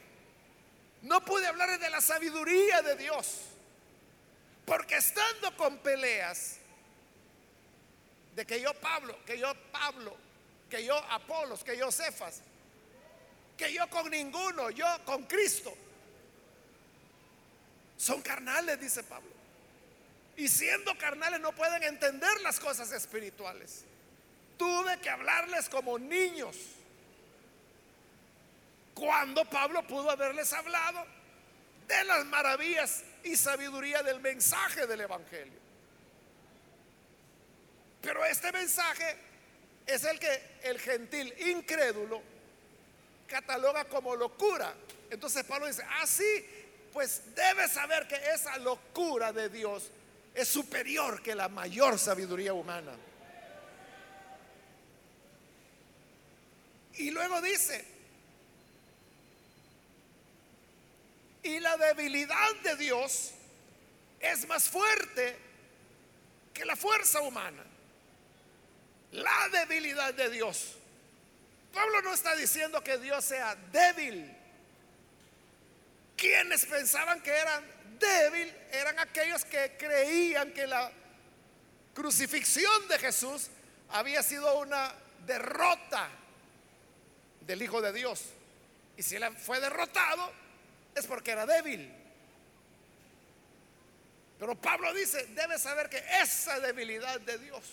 [1.04, 3.42] No pude hablarles de la sabiduría de Dios.
[4.68, 6.58] Porque estando con peleas,
[8.36, 10.18] de que yo Pablo, que yo Pablo,
[10.70, 12.42] que yo Apolos, que yo Cefas,
[13.56, 15.74] que yo con ninguno, yo con Cristo.
[17.96, 19.32] Son carnales, dice Pablo.
[20.36, 23.86] Y siendo carnales no pueden entender las cosas espirituales.
[24.58, 26.58] Tuve que hablarles como niños.
[28.94, 31.06] Cuando Pablo pudo haberles hablado
[31.88, 35.60] de las maravillas y sabiduría del mensaje del Evangelio.
[38.02, 39.18] Pero este mensaje
[39.86, 42.22] es el que el gentil incrédulo
[43.28, 44.74] cataloga como locura.
[45.10, 46.46] Entonces Pablo dice, ah, sí,
[46.94, 49.90] pues debe saber que esa locura de Dios
[50.34, 52.94] es superior que la mayor sabiduría humana.
[56.96, 57.97] Y luego dice,
[61.48, 63.32] y la debilidad de Dios
[64.20, 65.38] es más fuerte
[66.54, 67.64] que la fuerza humana
[69.12, 70.74] la debilidad de Dios.
[71.74, 74.36] Pablo no está diciendo que Dios sea débil.
[76.16, 77.64] Quienes pensaban que eran
[78.00, 80.92] débil eran aquellos que creían que la
[81.94, 83.50] crucifixión de Jesús
[83.90, 84.94] había sido una
[85.26, 86.10] derrota
[87.42, 88.26] del Hijo de Dios.
[88.98, 90.32] Y si él fue derrotado
[90.98, 91.92] es porque era débil.
[94.40, 97.64] Pero Pablo dice, debe saber que esa debilidad de Dios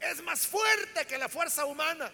[0.00, 2.10] es más fuerte que la fuerza humana.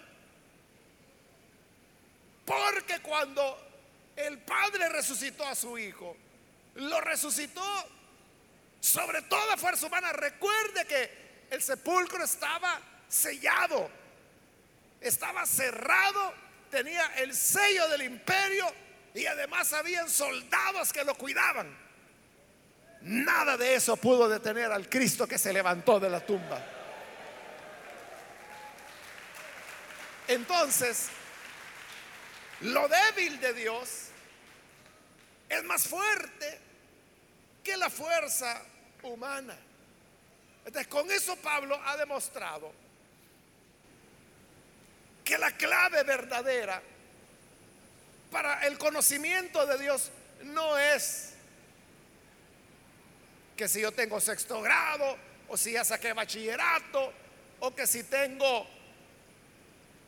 [2.45, 3.59] Porque cuando
[4.17, 6.17] el Padre resucitó a su Hijo,
[6.77, 7.63] lo resucitó
[8.81, 10.13] sobre toda fuerza humana.
[10.13, 13.89] Recuerde que el sepulcro estaba sellado,
[15.01, 16.35] estaba cerrado,
[16.71, 18.84] tenía el sello del imperio
[19.14, 21.74] y además habían soldados que lo cuidaban.
[23.03, 26.61] Nada de eso pudo detener al Cristo que se levantó de la tumba.
[30.27, 31.09] Entonces,
[32.62, 34.09] lo débil de Dios
[35.48, 36.61] es más fuerte
[37.62, 38.61] que la fuerza
[39.03, 39.57] humana.
[40.64, 42.73] Entonces, con eso Pablo ha demostrado
[45.23, 46.83] que la clave verdadera
[48.35, 50.11] para el conocimiento de Dios
[50.43, 51.35] no es
[53.57, 55.17] que si yo tengo sexto grado,
[55.47, 57.13] o si ya saqué bachillerato,
[57.61, 58.67] o que si tengo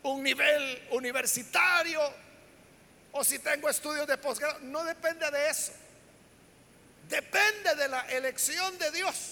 [0.03, 2.01] un nivel universitario
[3.13, 4.59] o si tengo estudios de posgrado.
[4.59, 5.71] No depende de eso.
[7.07, 9.31] Depende de la elección de Dios.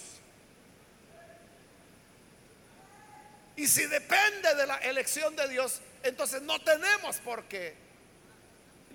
[3.58, 7.84] Y si depende de la elección de Dios, entonces no tenemos por qué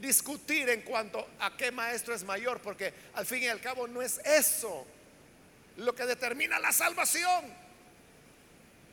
[0.00, 4.02] discutir en cuanto a qué maestro es mayor, porque al fin y al cabo no
[4.02, 4.86] es eso
[5.76, 7.60] lo que determina la salvación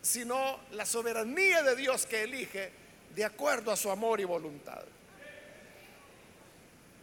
[0.07, 2.71] sino la soberanía de Dios que elige
[3.13, 4.83] de acuerdo a su amor y voluntad.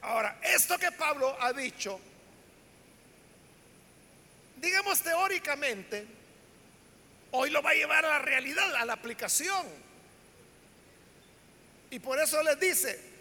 [0.01, 2.01] Ahora, esto que Pablo ha dicho,
[4.57, 6.07] digamos teóricamente,
[7.33, 9.67] hoy lo va a llevar a la realidad, a la aplicación.
[11.91, 13.14] Y por eso les dice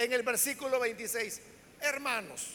[0.00, 1.42] en el versículo 26,
[1.82, 2.52] hermanos.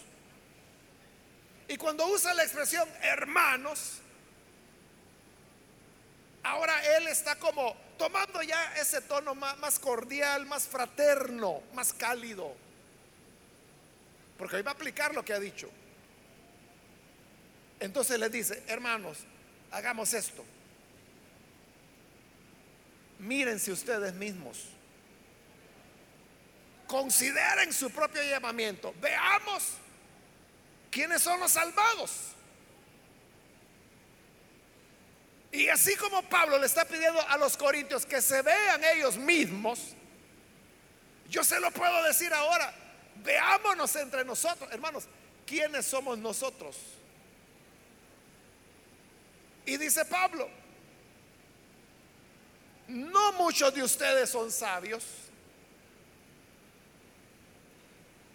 [1.68, 4.00] Y cuando usa la expresión hermanos,
[6.42, 12.52] ahora él está como tomando ya ese tono más, cordial, más fraterno, más cálido.
[14.40, 15.70] Porque hoy va a aplicar lo que ha dicho.
[17.80, 19.20] Entonces les dice, hermanos,
[19.70, 20.44] hagamos esto.
[23.20, 24.75] Mírense ustedes mismos.
[26.88, 28.94] Consideren su propio llamamiento.
[29.02, 29.74] Veamos
[30.92, 32.12] quiénes son los salvados.
[35.52, 39.80] Y así como Pablo le está pidiendo a los corintios que se vean ellos mismos,
[41.30, 42.74] yo se lo puedo decir ahora.
[43.24, 45.06] Veámonos entre nosotros, hermanos,
[45.46, 46.76] ¿quiénes somos nosotros?
[49.66, 50.50] Y dice Pablo,
[52.88, 55.04] no muchos de ustedes son sabios.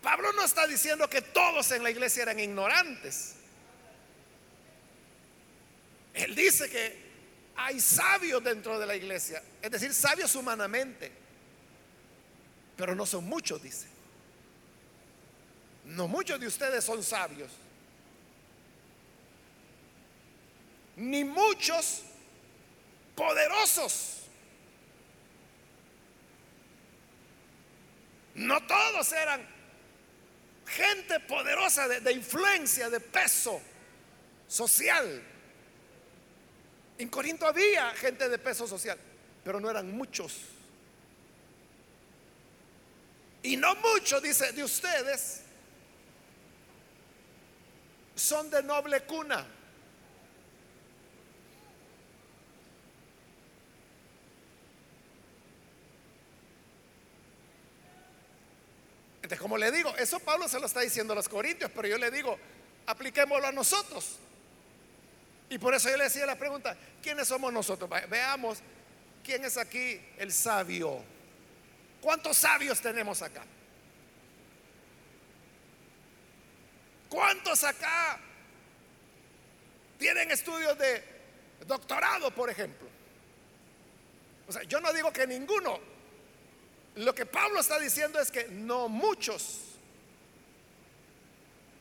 [0.03, 3.35] Pablo no está diciendo que todos en la iglesia eran ignorantes.
[6.15, 7.11] Él dice que
[7.57, 11.13] hay sabios dentro de la iglesia, es decir, sabios humanamente,
[12.77, 13.87] pero no son muchos, dice.
[15.85, 17.51] No muchos de ustedes son sabios.
[20.97, 22.03] Ni muchos
[23.15, 24.23] poderosos.
[28.35, 29.60] No todos eran
[30.71, 33.61] gente poderosa de, influencia, de peso
[34.47, 35.23] social.
[36.99, 38.99] En Corinto había gente de peso social,
[39.45, 40.39] pero no eran muchos.
[43.43, 45.43] Y no muchos, dice, de ustedes
[48.14, 49.47] son de noble cuna.
[59.31, 61.99] Entonces, como le digo, eso Pablo se lo está diciendo a los corintios, pero yo
[61.99, 62.37] le digo,
[62.87, 64.18] apliquémoslo a nosotros.
[65.49, 67.89] Y por eso yo le decía la pregunta, ¿quiénes somos nosotros?
[68.09, 68.59] Veamos
[69.22, 71.05] quién es aquí el sabio.
[72.01, 73.45] ¿Cuántos sabios tenemos acá?
[77.09, 78.18] ¿Cuántos acá
[79.97, 81.05] tienen estudios de
[81.68, 82.89] doctorado, por ejemplo?
[84.49, 85.78] O sea, yo no digo que ninguno.
[86.97, 89.61] Lo que Pablo está diciendo es que no muchos.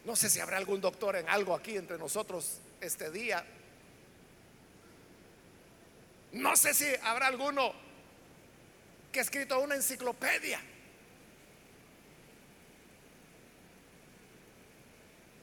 [0.05, 3.45] No sé si habrá algún doctor en algo aquí entre nosotros este día.
[6.32, 7.74] No sé si habrá alguno
[9.12, 10.62] que ha escrito una enciclopedia.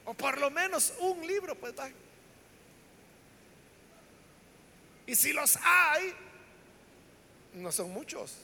[0.04, 1.74] O por lo menos un libro, pues.
[5.06, 6.14] Y si los hay,
[7.54, 8.36] no son muchos.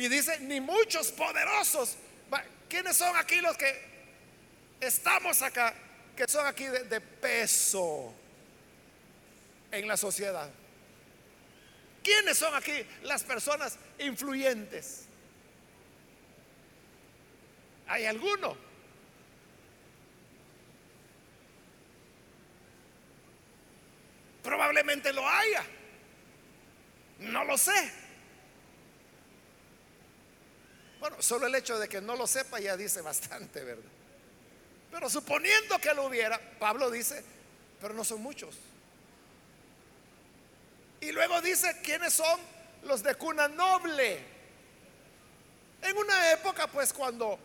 [0.00, 1.98] Y dice, ni muchos poderosos.
[2.70, 3.70] ¿Quiénes son aquí los que
[4.80, 5.74] estamos acá?
[6.16, 8.14] Que son aquí de, de peso
[9.70, 10.48] en la sociedad.
[12.02, 12.72] ¿Quiénes son aquí
[13.02, 15.04] las personas influyentes?
[17.86, 18.56] ¿Hay alguno?
[24.42, 25.62] Probablemente lo haya.
[27.18, 27.99] No lo sé.
[31.00, 33.90] Bueno, solo el hecho de que no lo sepa ya dice bastante, ¿verdad?
[34.90, 37.24] Pero suponiendo que lo hubiera, Pablo dice,
[37.80, 38.54] pero no son muchos.
[41.00, 42.38] Y luego dice, ¿quiénes son
[42.82, 44.18] los de cuna noble?
[45.80, 47.38] En una época, pues, cuando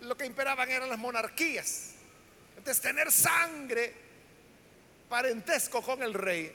[0.00, 1.92] lo que imperaban eran las monarquías.
[2.56, 3.94] Entonces, tener sangre
[5.08, 6.52] parentesco con el rey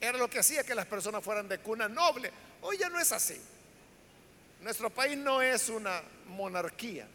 [0.00, 2.32] era lo que hacía que las personas fueran de cuna noble.
[2.62, 3.38] Hoy ya no es así.
[4.60, 7.06] Nuestro país no es una monarquía.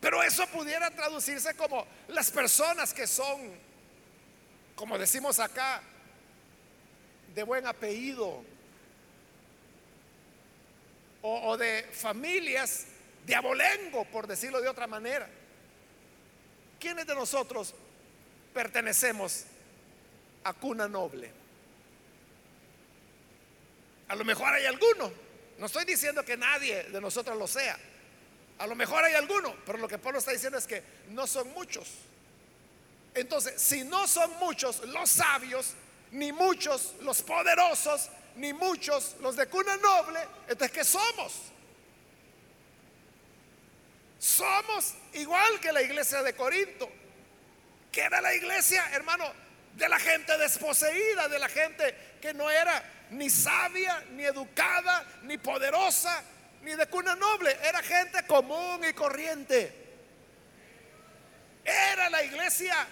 [0.00, 3.58] Pero eso pudiera traducirse como las personas que son,
[4.74, 5.82] como decimos acá,
[7.34, 8.44] de buen apellido
[11.22, 12.86] o, de familias
[13.26, 15.28] de abolengo, por decirlo de otra manera.
[16.78, 17.74] ¿Quiénes de nosotros
[18.52, 19.46] pertenecemos
[20.44, 21.30] a cuna noble.
[24.08, 25.23] A lo mejor hay alguno.
[25.58, 27.78] No estoy diciendo que nadie de nosotros lo sea.
[28.58, 31.50] A lo mejor hay alguno, pero lo que Pablo está diciendo es que no son
[31.52, 31.88] muchos.
[33.14, 35.74] Entonces, si no son muchos los sabios,
[36.10, 41.32] ni muchos los poderosos, ni muchos los de cuna noble, entonces ¿qué somos?
[44.24, 46.90] somos igual que la iglesia de Corinto,
[47.92, 49.30] que era la iglesia, hermano,
[49.74, 55.38] de la gente desposeída, de la gente que no era ni sabia, ni educada, ni
[55.38, 56.22] poderosa,
[56.62, 59.82] ni de cuna noble, era gente común y corriente.
[61.64, 62.86] Era la iglesia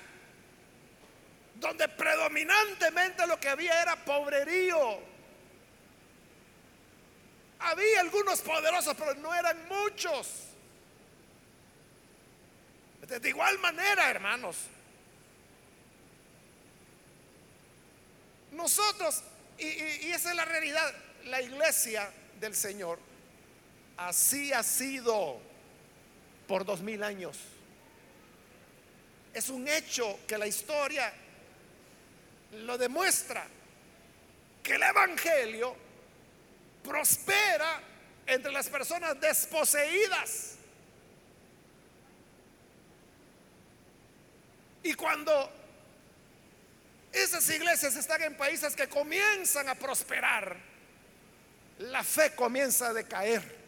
[1.55, 5.01] donde predominantemente lo que había era pobrerío.
[7.61, 10.49] Había algunos poderosos, pero no eran muchos.
[13.03, 14.57] De igual manera, hermanos,
[18.53, 19.23] nosotros,
[19.59, 20.95] y, esa es la realidad,
[21.25, 22.99] la iglesia del Señor,
[23.97, 25.41] así ha sido
[26.47, 27.39] por dos mil años.
[29.33, 31.13] Es un hecho que la historia
[32.53, 33.47] lo demuestra,
[34.63, 35.75] que el Evangelio
[36.85, 37.81] prospera
[38.27, 40.57] entre las personas desposeídas.
[44.83, 45.62] Y cuando
[47.13, 50.57] esas iglesias están en países que comienzan a prosperar,
[51.79, 53.63] la fe comienza a decaer.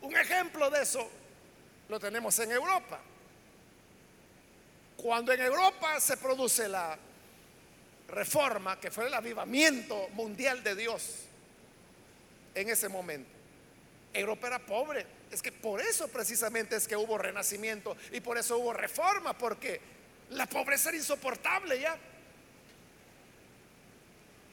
[0.00, 1.08] Un ejemplo de eso
[1.88, 3.00] lo tenemos en Europa.
[4.96, 6.98] Cuando en Europa se produce la
[8.08, 11.24] reforma, que fue el avivamiento mundial de Dios
[12.54, 13.35] en ese momento,
[14.18, 15.06] Europa era pobre.
[15.30, 19.80] Es que por eso precisamente es que hubo renacimiento y por eso hubo reforma, porque
[20.30, 21.98] la pobreza era insoportable ya.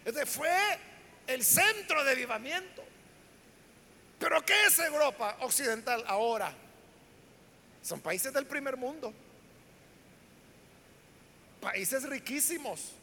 [0.05, 0.49] Entonces fue
[1.27, 2.83] el centro de avivamiento.
[4.19, 6.53] Pero ¿qué es Europa occidental ahora?
[7.81, 9.13] Son países del primer mundo.
[11.59, 12.93] Países riquísimos.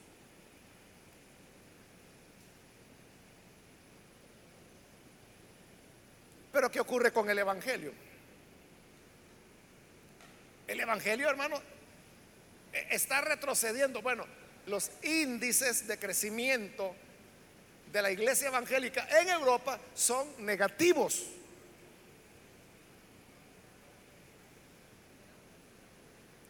[6.61, 7.91] Pero ¿qué ocurre con el Evangelio?
[10.67, 11.59] El Evangelio, hermano,
[12.71, 14.03] e-, está retrocediendo.
[14.03, 14.27] Bueno,
[14.67, 16.95] los índices de crecimiento
[17.91, 21.29] de la iglesia evangélica en Europa son negativos.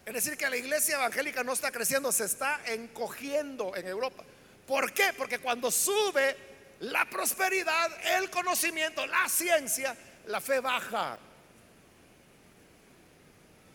[0.05, 4.25] Es decir, que la iglesia evangélica no está creciendo, se está encogiendo en Europa.
[4.67, 5.13] ¿Por qué?
[5.17, 6.50] Porque cuando sube
[6.81, 11.17] la prosperidad, el conocimiento, la ciencia, la fe baja.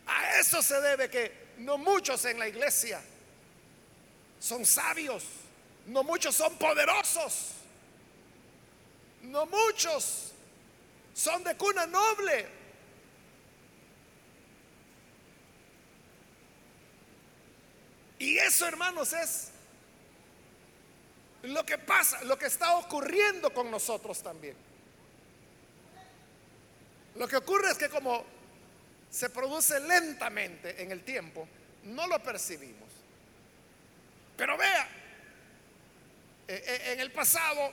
[0.06, 3.00] A eso se debe que no muchos en la iglesia
[4.40, 5.24] son sabios,
[5.86, 7.52] no muchos son poderosos,
[9.22, 10.32] no muchos
[11.14, 12.48] son de cuna noble.
[18.18, 19.50] Y eso, hermanos, es
[21.46, 24.56] lo que pasa, lo que está ocurriendo con nosotros también.
[27.16, 28.24] Lo que ocurre es que como
[29.10, 31.48] se produce lentamente en el tiempo,
[31.84, 32.88] no lo percibimos.
[34.36, 34.88] Pero vea,
[36.48, 37.72] eh, eh, en el pasado,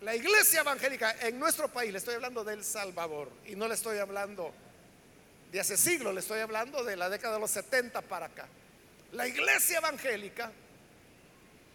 [0.00, 3.98] la iglesia evangélica en nuestro país, le estoy hablando del Salvador, y no le estoy
[3.98, 4.52] hablando
[5.52, 8.48] de hace siglos, le estoy hablando de la década de los 70 para acá.
[9.12, 10.50] La iglesia evangélica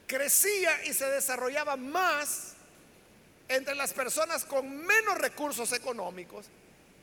[0.07, 2.53] crecía y se desarrollaba más
[3.47, 6.47] entre las personas con menos recursos económicos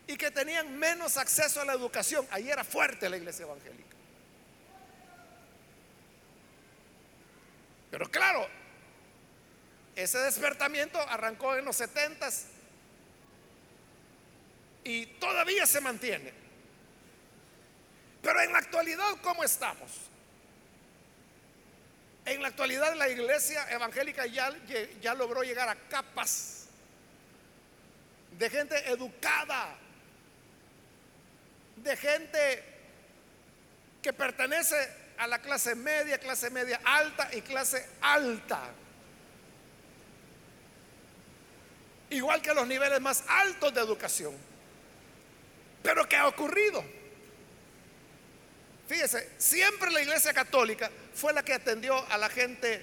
[0.07, 2.26] y que tenían menos acceso a la educación.
[2.30, 3.96] Ahí era fuerte la iglesia evangélica.
[7.90, 8.48] Pero claro,
[9.96, 12.46] ese despertamiento arrancó en los setentas
[14.84, 16.32] y todavía se mantiene.
[18.22, 20.09] Pero en la actualidad, ¿cómo estamos?
[22.31, 24.53] En la actualidad la iglesia evangélica ya,
[25.03, 26.66] ya logró llegar a capas
[28.39, 29.76] de gente educada,
[31.74, 32.64] de gente
[34.01, 34.76] que pertenece
[35.18, 38.61] a la clase media, clase media alta y clase alta.
[42.11, 44.37] Igual que los niveles más altos de educación.
[45.83, 46.85] Pero ¿qué ha ocurrido?
[48.87, 52.82] Fíjese, siempre la iglesia católica fue la que atendió a la gente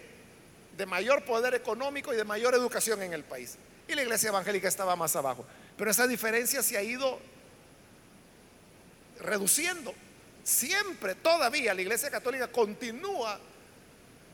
[0.78, 3.58] de mayor poder económico y de mayor educación en el país.
[3.88, 5.44] Y la iglesia evangélica estaba más abajo.
[5.76, 7.20] Pero esa diferencia se ha ido
[9.20, 9.92] reduciendo.
[10.44, 13.40] Siempre, todavía, la iglesia católica continúa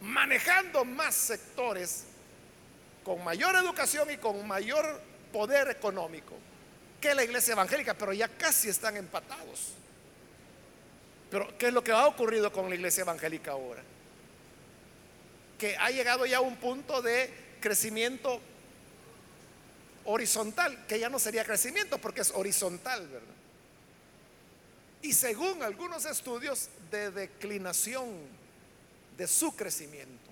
[0.01, 2.03] manejando más sectores
[3.05, 5.01] con mayor educación y con mayor
[5.31, 6.35] poder económico
[6.99, 9.73] que la iglesia evangélica, pero ya casi están empatados.
[11.31, 13.81] Pero ¿qué es lo que ha ocurrido con la iglesia evangélica ahora?
[15.63, 18.41] Que ha llegado ya a un punto de crecimiento
[20.03, 23.35] horizontal, que ya no sería crecimiento porque es horizontal, ¿verdad?
[25.03, 28.09] Y según algunos estudios de declinación
[29.15, 30.29] de su crecimiento.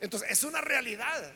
[0.00, 1.30] Entonces, es una realidad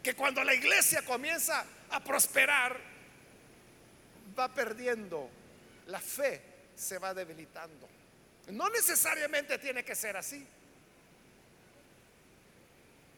[0.00, 2.78] que cuando la iglesia comienza a prosperar,
[4.38, 5.28] va perdiendo
[5.88, 6.40] la fe,
[6.76, 7.93] se va debilitando.
[8.48, 10.46] No necesariamente tiene que ser así.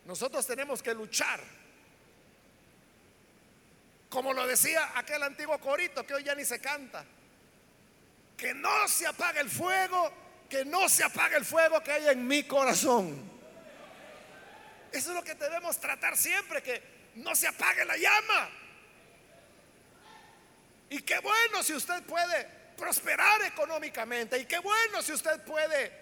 [0.05, 1.41] Nosotros tenemos que luchar.
[4.09, 7.05] Como lo decía aquel antiguo corito que hoy ya ni se canta.
[8.37, 10.13] Que no se apague el fuego,
[10.49, 13.37] que no se apague el fuego que hay en mi corazón.
[14.93, 16.83] Eso es lo que debemos tratar siempre, que
[17.17, 18.51] no se apague la llama.
[20.89, 24.39] Y qué bueno si usted puede prosperar económicamente.
[24.39, 25.93] Y qué bueno si usted puede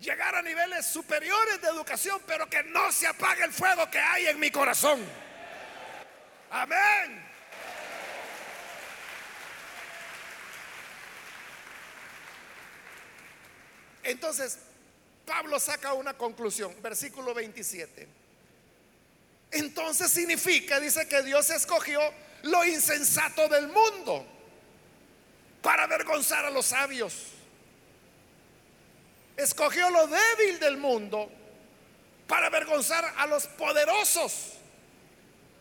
[0.00, 4.26] llegar a niveles superiores de educación, pero que no se apague el fuego que hay
[4.26, 5.04] en mi corazón.
[6.50, 7.30] Amén.
[14.02, 14.58] Entonces,
[15.24, 18.08] Pablo saca una conclusión, versículo 27.
[19.52, 22.00] Entonces significa, dice que Dios escogió
[22.42, 24.26] lo insensato del mundo
[25.62, 27.32] para avergonzar a los sabios
[29.36, 31.30] escogió lo débil del mundo
[32.26, 34.54] para avergonzar a los poderosos.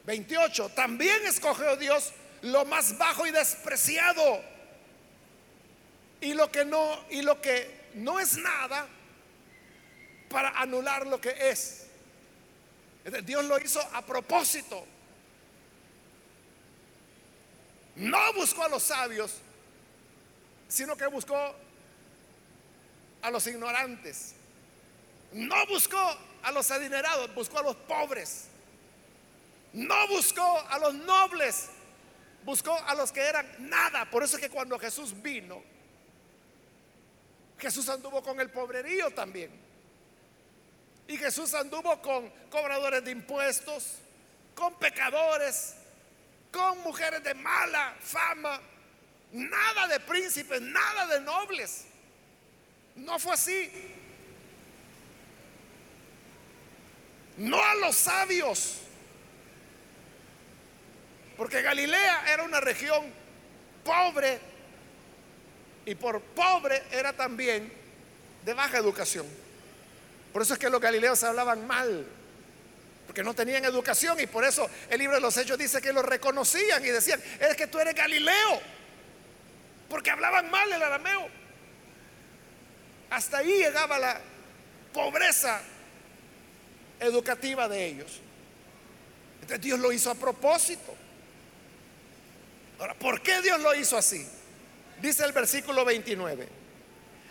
[0.05, 0.69] 28.
[0.69, 4.41] También escogió Dios lo más bajo y despreciado
[6.21, 8.87] y lo que no y lo que no es nada
[10.29, 11.87] para anular lo que es.
[13.23, 14.85] Dios lo hizo a propósito.
[17.95, 19.33] No buscó a los sabios,
[20.71, 21.53] sino que buscó
[23.21, 24.33] a los ignorantes.
[25.33, 28.45] No buscó a los adinerados, buscó a los pobres.
[29.73, 31.67] No buscó a los nobles,
[32.45, 34.09] buscó a los que eran nada.
[34.09, 35.61] Por eso es que cuando Jesús vino,
[37.59, 39.51] Jesús anduvo con el pobrerío también.
[41.05, 43.97] Y Jesús anduvo con cobradores de impuestos,
[44.55, 45.75] con pecadores,
[46.49, 48.61] con mujeres de mala fama,
[49.33, 51.85] nada de príncipes, nada de nobles.
[52.95, 53.71] No fue así.
[57.37, 58.77] No a los sabios.
[61.37, 63.05] Porque Galilea era una región
[63.83, 64.39] pobre
[65.85, 67.71] y por pobre era también
[68.45, 69.25] de baja educación.
[70.31, 72.05] Por eso es que los galileos hablaban mal,
[73.07, 76.05] porque no tenían educación y por eso el libro de los Hechos dice que los
[76.05, 78.61] reconocían y decían, es que tú eres Galileo,
[79.91, 81.27] porque hablaban mal el arameo.
[83.09, 84.21] Hasta ahí llegaba la
[84.93, 85.61] pobreza
[86.97, 88.21] educativa de ellos.
[89.41, 90.95] Entonces Dios lo hizo a propósito.
[92.79, 94.25] Ahora, ¿por qué Dios lo hizo así?
[95.01, 96.47] Dice el versículo 29.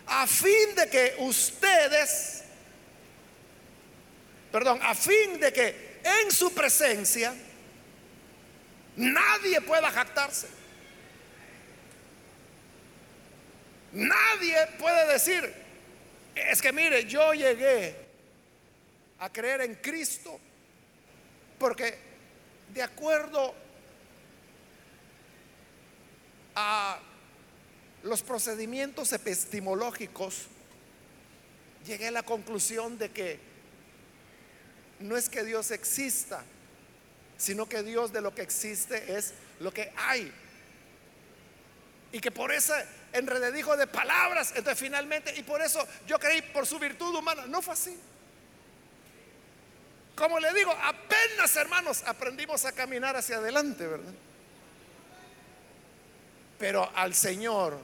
[0.05, 2.43] A fin de que ustedes,
[4.51, 7.33] perdón, a fin de que en su presencia
[8.97, 10.60] nadie pueda jactarse.
[13.91, 15.53] Nadie puede decir,
[16.35, 17.95] es que mire, yo llegué
[19.19, 20.39] a creer en Cristo
[21.59, 21.97] porque
[22.73, 23.53] de acuerdo
[26.55, 26.99] a
[28.03, 30.47] los procedimientos epistemológicos,
[31.85, 33.39] llegué a la conclusión de que
[34.99, 36.43] no es que Dios exista,
[37.37, 40.31] sino que Dios de lo que existe es lo que hay.
[42.11, 42.73] Y que por ese
[43.13, 47.61] enrededijo de palabras, entonces finalmente, y por eso yo creí por su virtud humana, no
[47.61, 47.97] fue así.
[50.15, 54.13] Como le digo, apenas hermanos aprendimos a caminar hacia adelante, ¿verdad?
[56.59, 57.79] Pero al Señor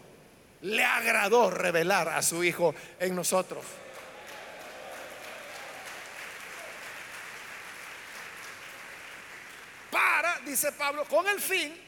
[0.61, 3.65] le agradó revelar a su Hijo en nosotros.
[9.89, 11.86] Para, dice Pablo, con el fin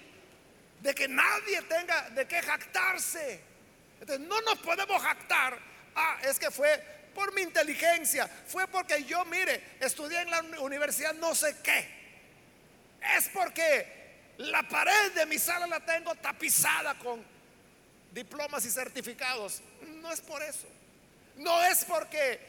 [0.81, 3.41] de que nadie tenga de qué jactarse.
[3.99, 5.57] Entonces no nos podemos jactar.
[5.95, 6.81] Ah, es que fue
[7.13, 11.99] por mi inteligencia, fue porque yo, mire, estudié en la universidad no sé qué.
[13.17, 17.23] Es porque la pared de mi sala la tengo tapizada con
[18.11, 19.61] diplomas y certificados.
[20.01, 20.67] No es por eso.
[21.35, 22.39] No es porque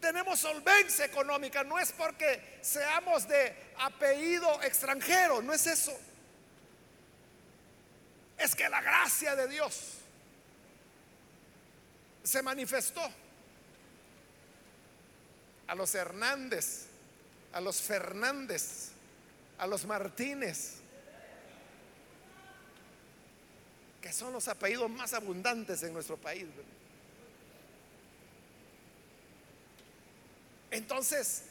[0.00, 5.98] tenemos solvencia económica, no es porque seamos de apellido extranjero, no es eso
[8.38, 9.94] es que la gracia de Dios
[12.22, 13.02] se manifestó
[15.66, 16.86] a los Hernández,
[17.52, 18.90] a los Fernández,
[19.58, 20.76] a los Martínez,
[24.00, 26.46] que son los apellidos más abundantes en nuestro país.
[30.70, 31.42] Entonces,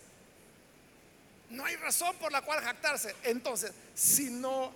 [1.49, 3.15] no hay razón por la cual jactarse.
[3.23, 4.73] Entonces, si no,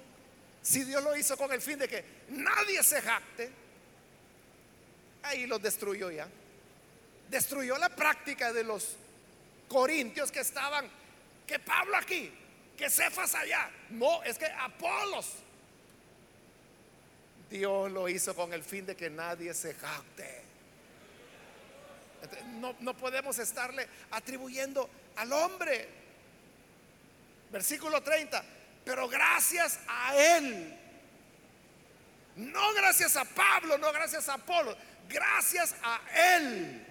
[0.68, 3.50] si Dios lo hizo con el fin de que nadie se jacte,
[5.24, 6.28] ahí los destruyó ya.
[7.30, 8.98] Destruyó la práctica de los
[9.70, 10.90] corintios que estaban,
[11.46, 12.34] que Pablo aquí,
[12.76, 13.72] que Cefas allá.
[13.92, 15.36] No, es que Apolos.
[17.50, 20.42] Dios lo hizo con el fin de que nadie se jacte.
[22.60, 25.88] No, no podemos estarle atribuyendo al hombre.
[27.54, 28.57] Versículo 30.
[28.88, 30.74] Pero gracias a Él.
[32.38, 34.78] No gracias a Pablo, no gracias a Apolo.
[35.10, 36.00] Gracias a
[36.38, 36.86] Él.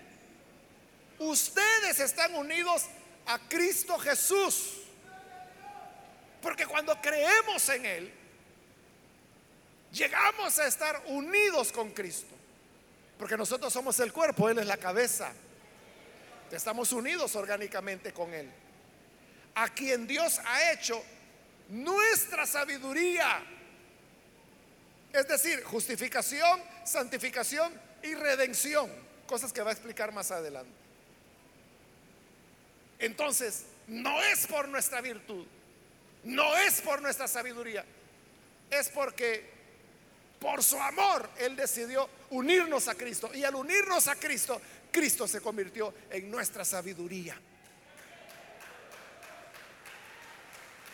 [1.19, 2.85] Ustedes están unidos
[3.25, 4.83] a Cristo Jesús.
[6.43, 8.15] Porque cuando creemos en Él,
[9.91, 12.35] llegamos a estar unidos con Cristo.
[13.19, 15.33] Porque nosotros somos el cuerpo, Él es la cabeza.
[16.51, 18.51] Estamos unidos orgánicamente con Él.
[19.55, 21.03] A quien Dios ha hecho
[21.69, 23.45] nuestra sabiduría.
[25.13, 28.91] Es decir, justificación, santificación y redención.
[29.27, 30.71] Cosas que va a explicar más adelante.
[32.99, 35.45] Entonces, no es por nuestra virtud,
[36.25, 37.85] no es por nuestra sabiduría,
[38.71, 39.57] es porque
[40.41, 43.31] por su amor Él decidió unirnos a Cristo.
[43.35, 44.61] Y al unirnos a Cristo,
[44.91, 47.39] Cristo se convirtió en nuestra sabiduría.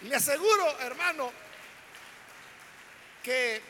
[0.05, 1.33] Le aseguro, hermano,
[3.23, 3.63] que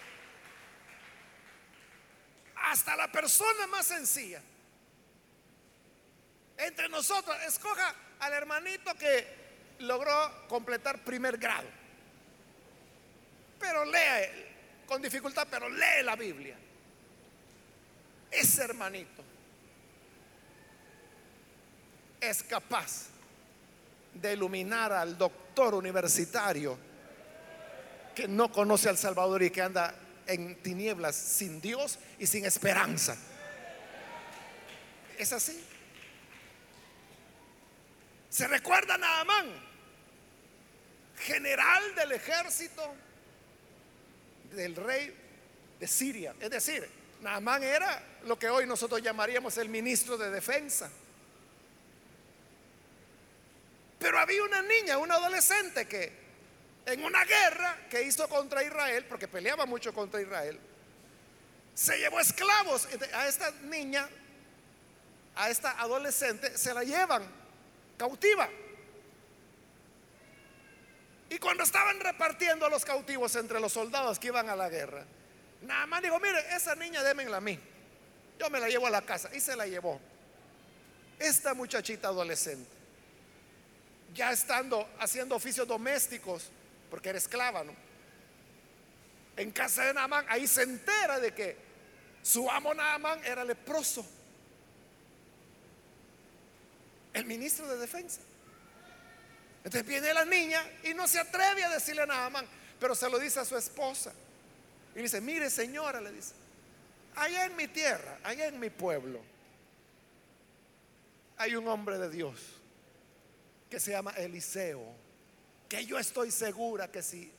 [2.57, 4.41] hasta la persona más sencilla
[6.57, 9.27] entre nosotros, escoja al hermanito que
[9.81, 11.69] logró completar primer grado.
[13.59, 14.31] Pero lea
[14.87, 16.57] con dificultad, pero lee la Biblia.
[18.31, 19.25] Ese hermanito
[22.21, 23.09] es capaz
[24.15, 26.79] de iluminar al doctor universitario
[28.15, 29.95] que no conoce al Salvador y que anda
[30.27, 33.17] en tinieblas sin Dios y sin esperanza.
[35.19, 35.65] Es así.
[38.29, 39.47] Se recuerda a Naamán,
[41.19, 42.95] general del ejército
[44.53, 45.15] del rey
[45.79, 46.35] de Siria.
[46.41, 46.89] Es decir,
[47.21, 50.91] Naamán era lo que hoy nosotros llamaríamos el ministro de defensa.
[54.03, 56.13] Pero había una niña, una adolescente que
[56.85, 60.59] en una guerra que hizo contra Israel, porque peleaba mucho contra Israel,
[61.73, 62.89] se llevó esclavos.
[63.15, 64.09] A esta niña,
[65.37, 67.23] a esta adolescente, se la llevan
[67.97, 68.49] cautiva.
[71.31, 75.07] Y cuando estaban repartiendo a los cautivos entre los soldados que iban a la guerra,
[75.63, 77.59] nada más dijo, mire, esa niña démenla a mí.
[78.41, 79.31] Yo me la llevo a la casa.
[79.33, 80.01] Y se la llevó.
[81.21, 82.82] Esta muchachita adolescente,
[84.15, 86.51] ya estando haciendo oficios domésticos,
[86.91, 87.75] porque era esclava, ¿no?
[89.37, 91.57] En casa de Naamán, ahí se entera de que
[92.23, 94.07] su amo Naamán era leproso
[97.15, 98.21] el ministro de defensa.
[99.65, 102.45] Entonces viene la niña y no se atreve a decirle nada más,
[102.79, 104.13] pero se lo dice a su esposa.
[104.95, 106.35] Y dice, mire señora, le dice,
[107.15, 109.21] allá en mi tierra, allá en mi pueblo,
[111.39, 112.62] hay un hombre de Dios
[113.73, 114.85] que se llama Eliseo,
[115.67, 117.33] que yo estoy segura que si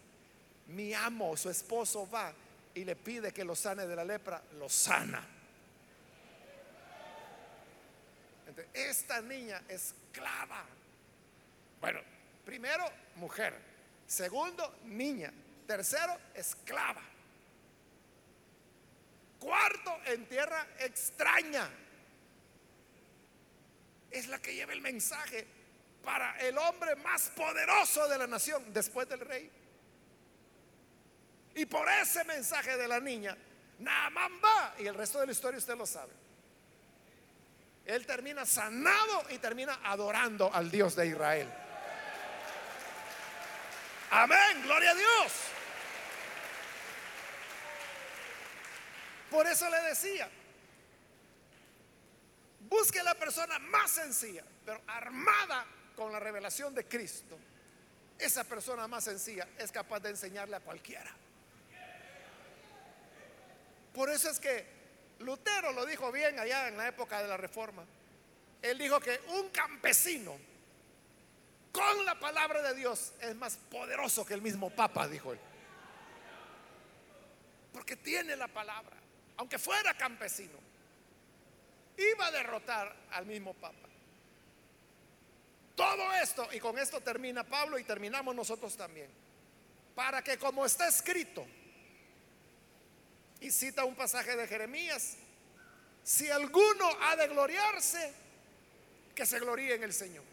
[0.69, 2.34] mi amo, su esposo va
[2.73, 5.23] y le pide que lo sane de la lepra, lo sana.
[8.73, 10.65] esta niña esclava.
[11.79, 11.99] Bueno,
[12.43, 12.84] primero,
[13.17, 13.53] mujer.
[14.07, 15.31] Segundo, niña.
[15.67, 17.03] Tercero, esclava.
[19.39, 21.69] Cuarto, en tierra extraña.
[24.09, 25.53] Es la que lleva el mensaje
[26.04, 29.49] para el hombre más poderoso de la nación después del rey.
[31.56, 33.38] Y por ese mensaje de la niña,
[33.80, 34.76] Naaman va.
[34.80, 36.12] Y el resto de la historia usted lo sabe.
[37.86, 41.49] Él termina sanado y termina adorando al Dios de Israel.
[44.12, 45.32] Amén, gloria a Dios.
[49.30, 50.30] Por eso le decía,
[52.70, 57.37] busque la persona más sencilla, pero armada con la revelación de Cristo.
[58.17, 61.11] Esa persona más sencilla es capaz de enseñarle a cualquiera.
[63.93, 64.65] Por eso es que
[65.19, 67.83] Lutero lo dijo bien allá en la época de la Reforma.
[68.61, 70.37] Él dijo que un campesino
[71.71, 75.39] con la palabra de Dios es más poderoso que el mismo Papa, dijo él.
[77.73, 78.95] Porque tiene la palabra,
[79.37, 80.57] aunque fuera campesino,
[81.97, 83.89] iba a derrotar al mismo Papa.
[85.76, 89.09] Todo esto, y con esto termina Pablo y terminamos nosotros también,
[89.95, 91.45] para que como está escrito,
[93.39, 95.17] y cita un pasaje de Jeremías,
[96.03, 98.13] si alguno ha de gloriarse,
[99.15, 100.24] que se gloríe en el Señor.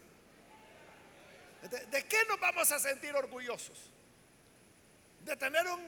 [1.91, 3.79] ¿De, qué nos vamos a sentir orgullosos?
[5.25, 5.87] ¿De tener un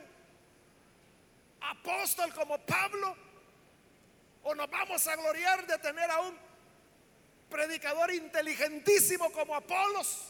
[1.60, 3.16] apóstol como Pablo?
[4.42, 6.38] ¿O nos vamos a gloriar de tener a un
[7.52, 10.22] predicador inteligentísimo como Apolos?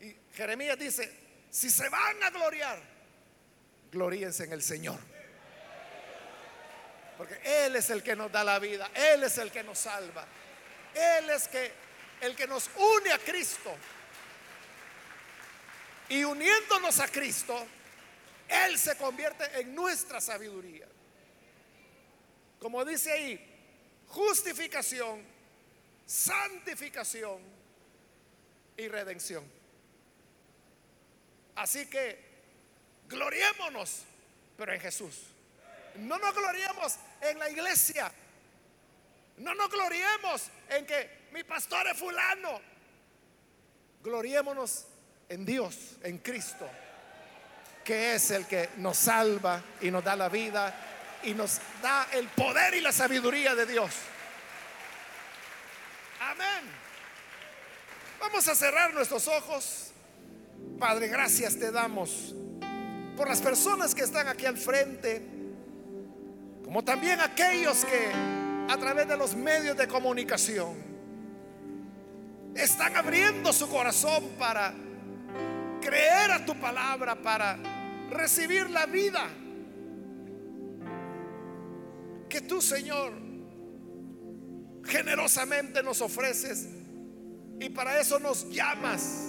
[0.00, 1.12] Y Jeremías dice,
[1.50, 2.80] si se van a gloriar,
[3.90, 5.00] gloríense en el Señor.
[7.16, 10.26] Porque Él es el que nos da la vida, Él es el que nos salva,
[10.94, 11.72] Él es que,
[12.20, 13.74] el que nos une a Cristo.
[16.08, 17.66] Y uniéndonos a Cristo,
[18.48, 20.86] Él se convierte en nuestra sabiduría.
[22.58, 23.49] Como dice ahí,
[24.10, 25.22] justificación,
[26.06, 27.38] santificación
[28.76, 29.44] y redención.
[31.56, 32.18] Así que
[33.08, 34.02] gloriémonos,
[34.56, 35.22] pero en Jesús.
[35.96, 38.10] No nos gloriemos en la iglesia.
[39.38, 42.60] No nos gloriemos en que mi pastor es fulano.
[44.02, 44.86] Gloriémonos
[45.28, 46.68] en Dios, en Cristo,
[47.84, 50.89] que es el que nos salva y nos da la vida
[51.22, 53.90] y nos da el poder y la sabiduría de Dios.
[56.20, 56.70] Amén.
[58.20, 59.92] Vamos a cerrar nuestros ojos.
[60.78, 62.34] Padre, gracias te damos
[63.16, 65.22] por las personas que están aquí al frente,
[66.64, 68.10] como también aquellos que
[68.68, 70.74] a través de los medios de comunicación
[72.54, 74.72] están abriendo su corazón para
[75.80, 77.58] creer a tu palabra, para
[78.10, 79.28] recibir la vida
[82.30, 83.12] que tú, Señor,
[84.84, 86.66] generosamente nos ofreces
[87.58, 89.28] y para eso nos llamas.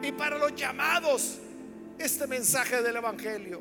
[0.00, 1.38] Y para los llamados
[1.98, 3.60] este mensaje del Evangelio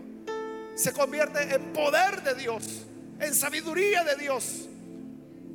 [0.76, 2.86] se convierte en poder de Dios,
[3.20, 4.68] en sabiduría de Dios,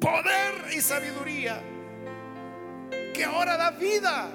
[0.01, 1.62] poder y sabiduría
[3.14, 4.28] que ahora da vida.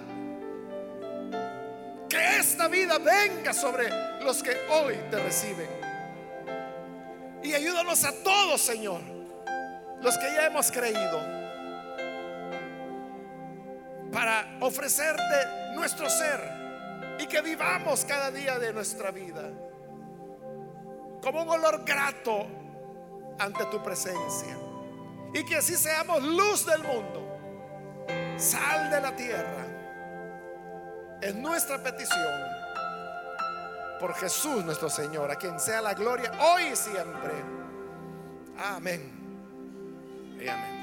[2.08, 3.90] Que esta vida venga sobre
[4.24, 5.77] los que hoy te reciben.
[7.44, 9.02] Y ayúdanos a todos, Señor,
[10.02, 11.38] los que ya hemos creído,
[14.12, 16.40] para ofrecerte nuestro ser
[17.20, 19.50] y que vivamos cada día de nuestra vida
[21.22, 22.48] como un olor grato
[23.40, 24.58] ante tu presencia.
[25.34, 27.38] Y que así seamos luz del mundo,
[28.38, 29.66] sal de la tierra.
[31.22, 32.57] Es nuestra petición
[34.00, 37.34] por Jesús nuestro Señor, a quien sea la gloria hoy y siempre.
[38.58, 39.12] Amén.
[40.40, 40.77] Y amén.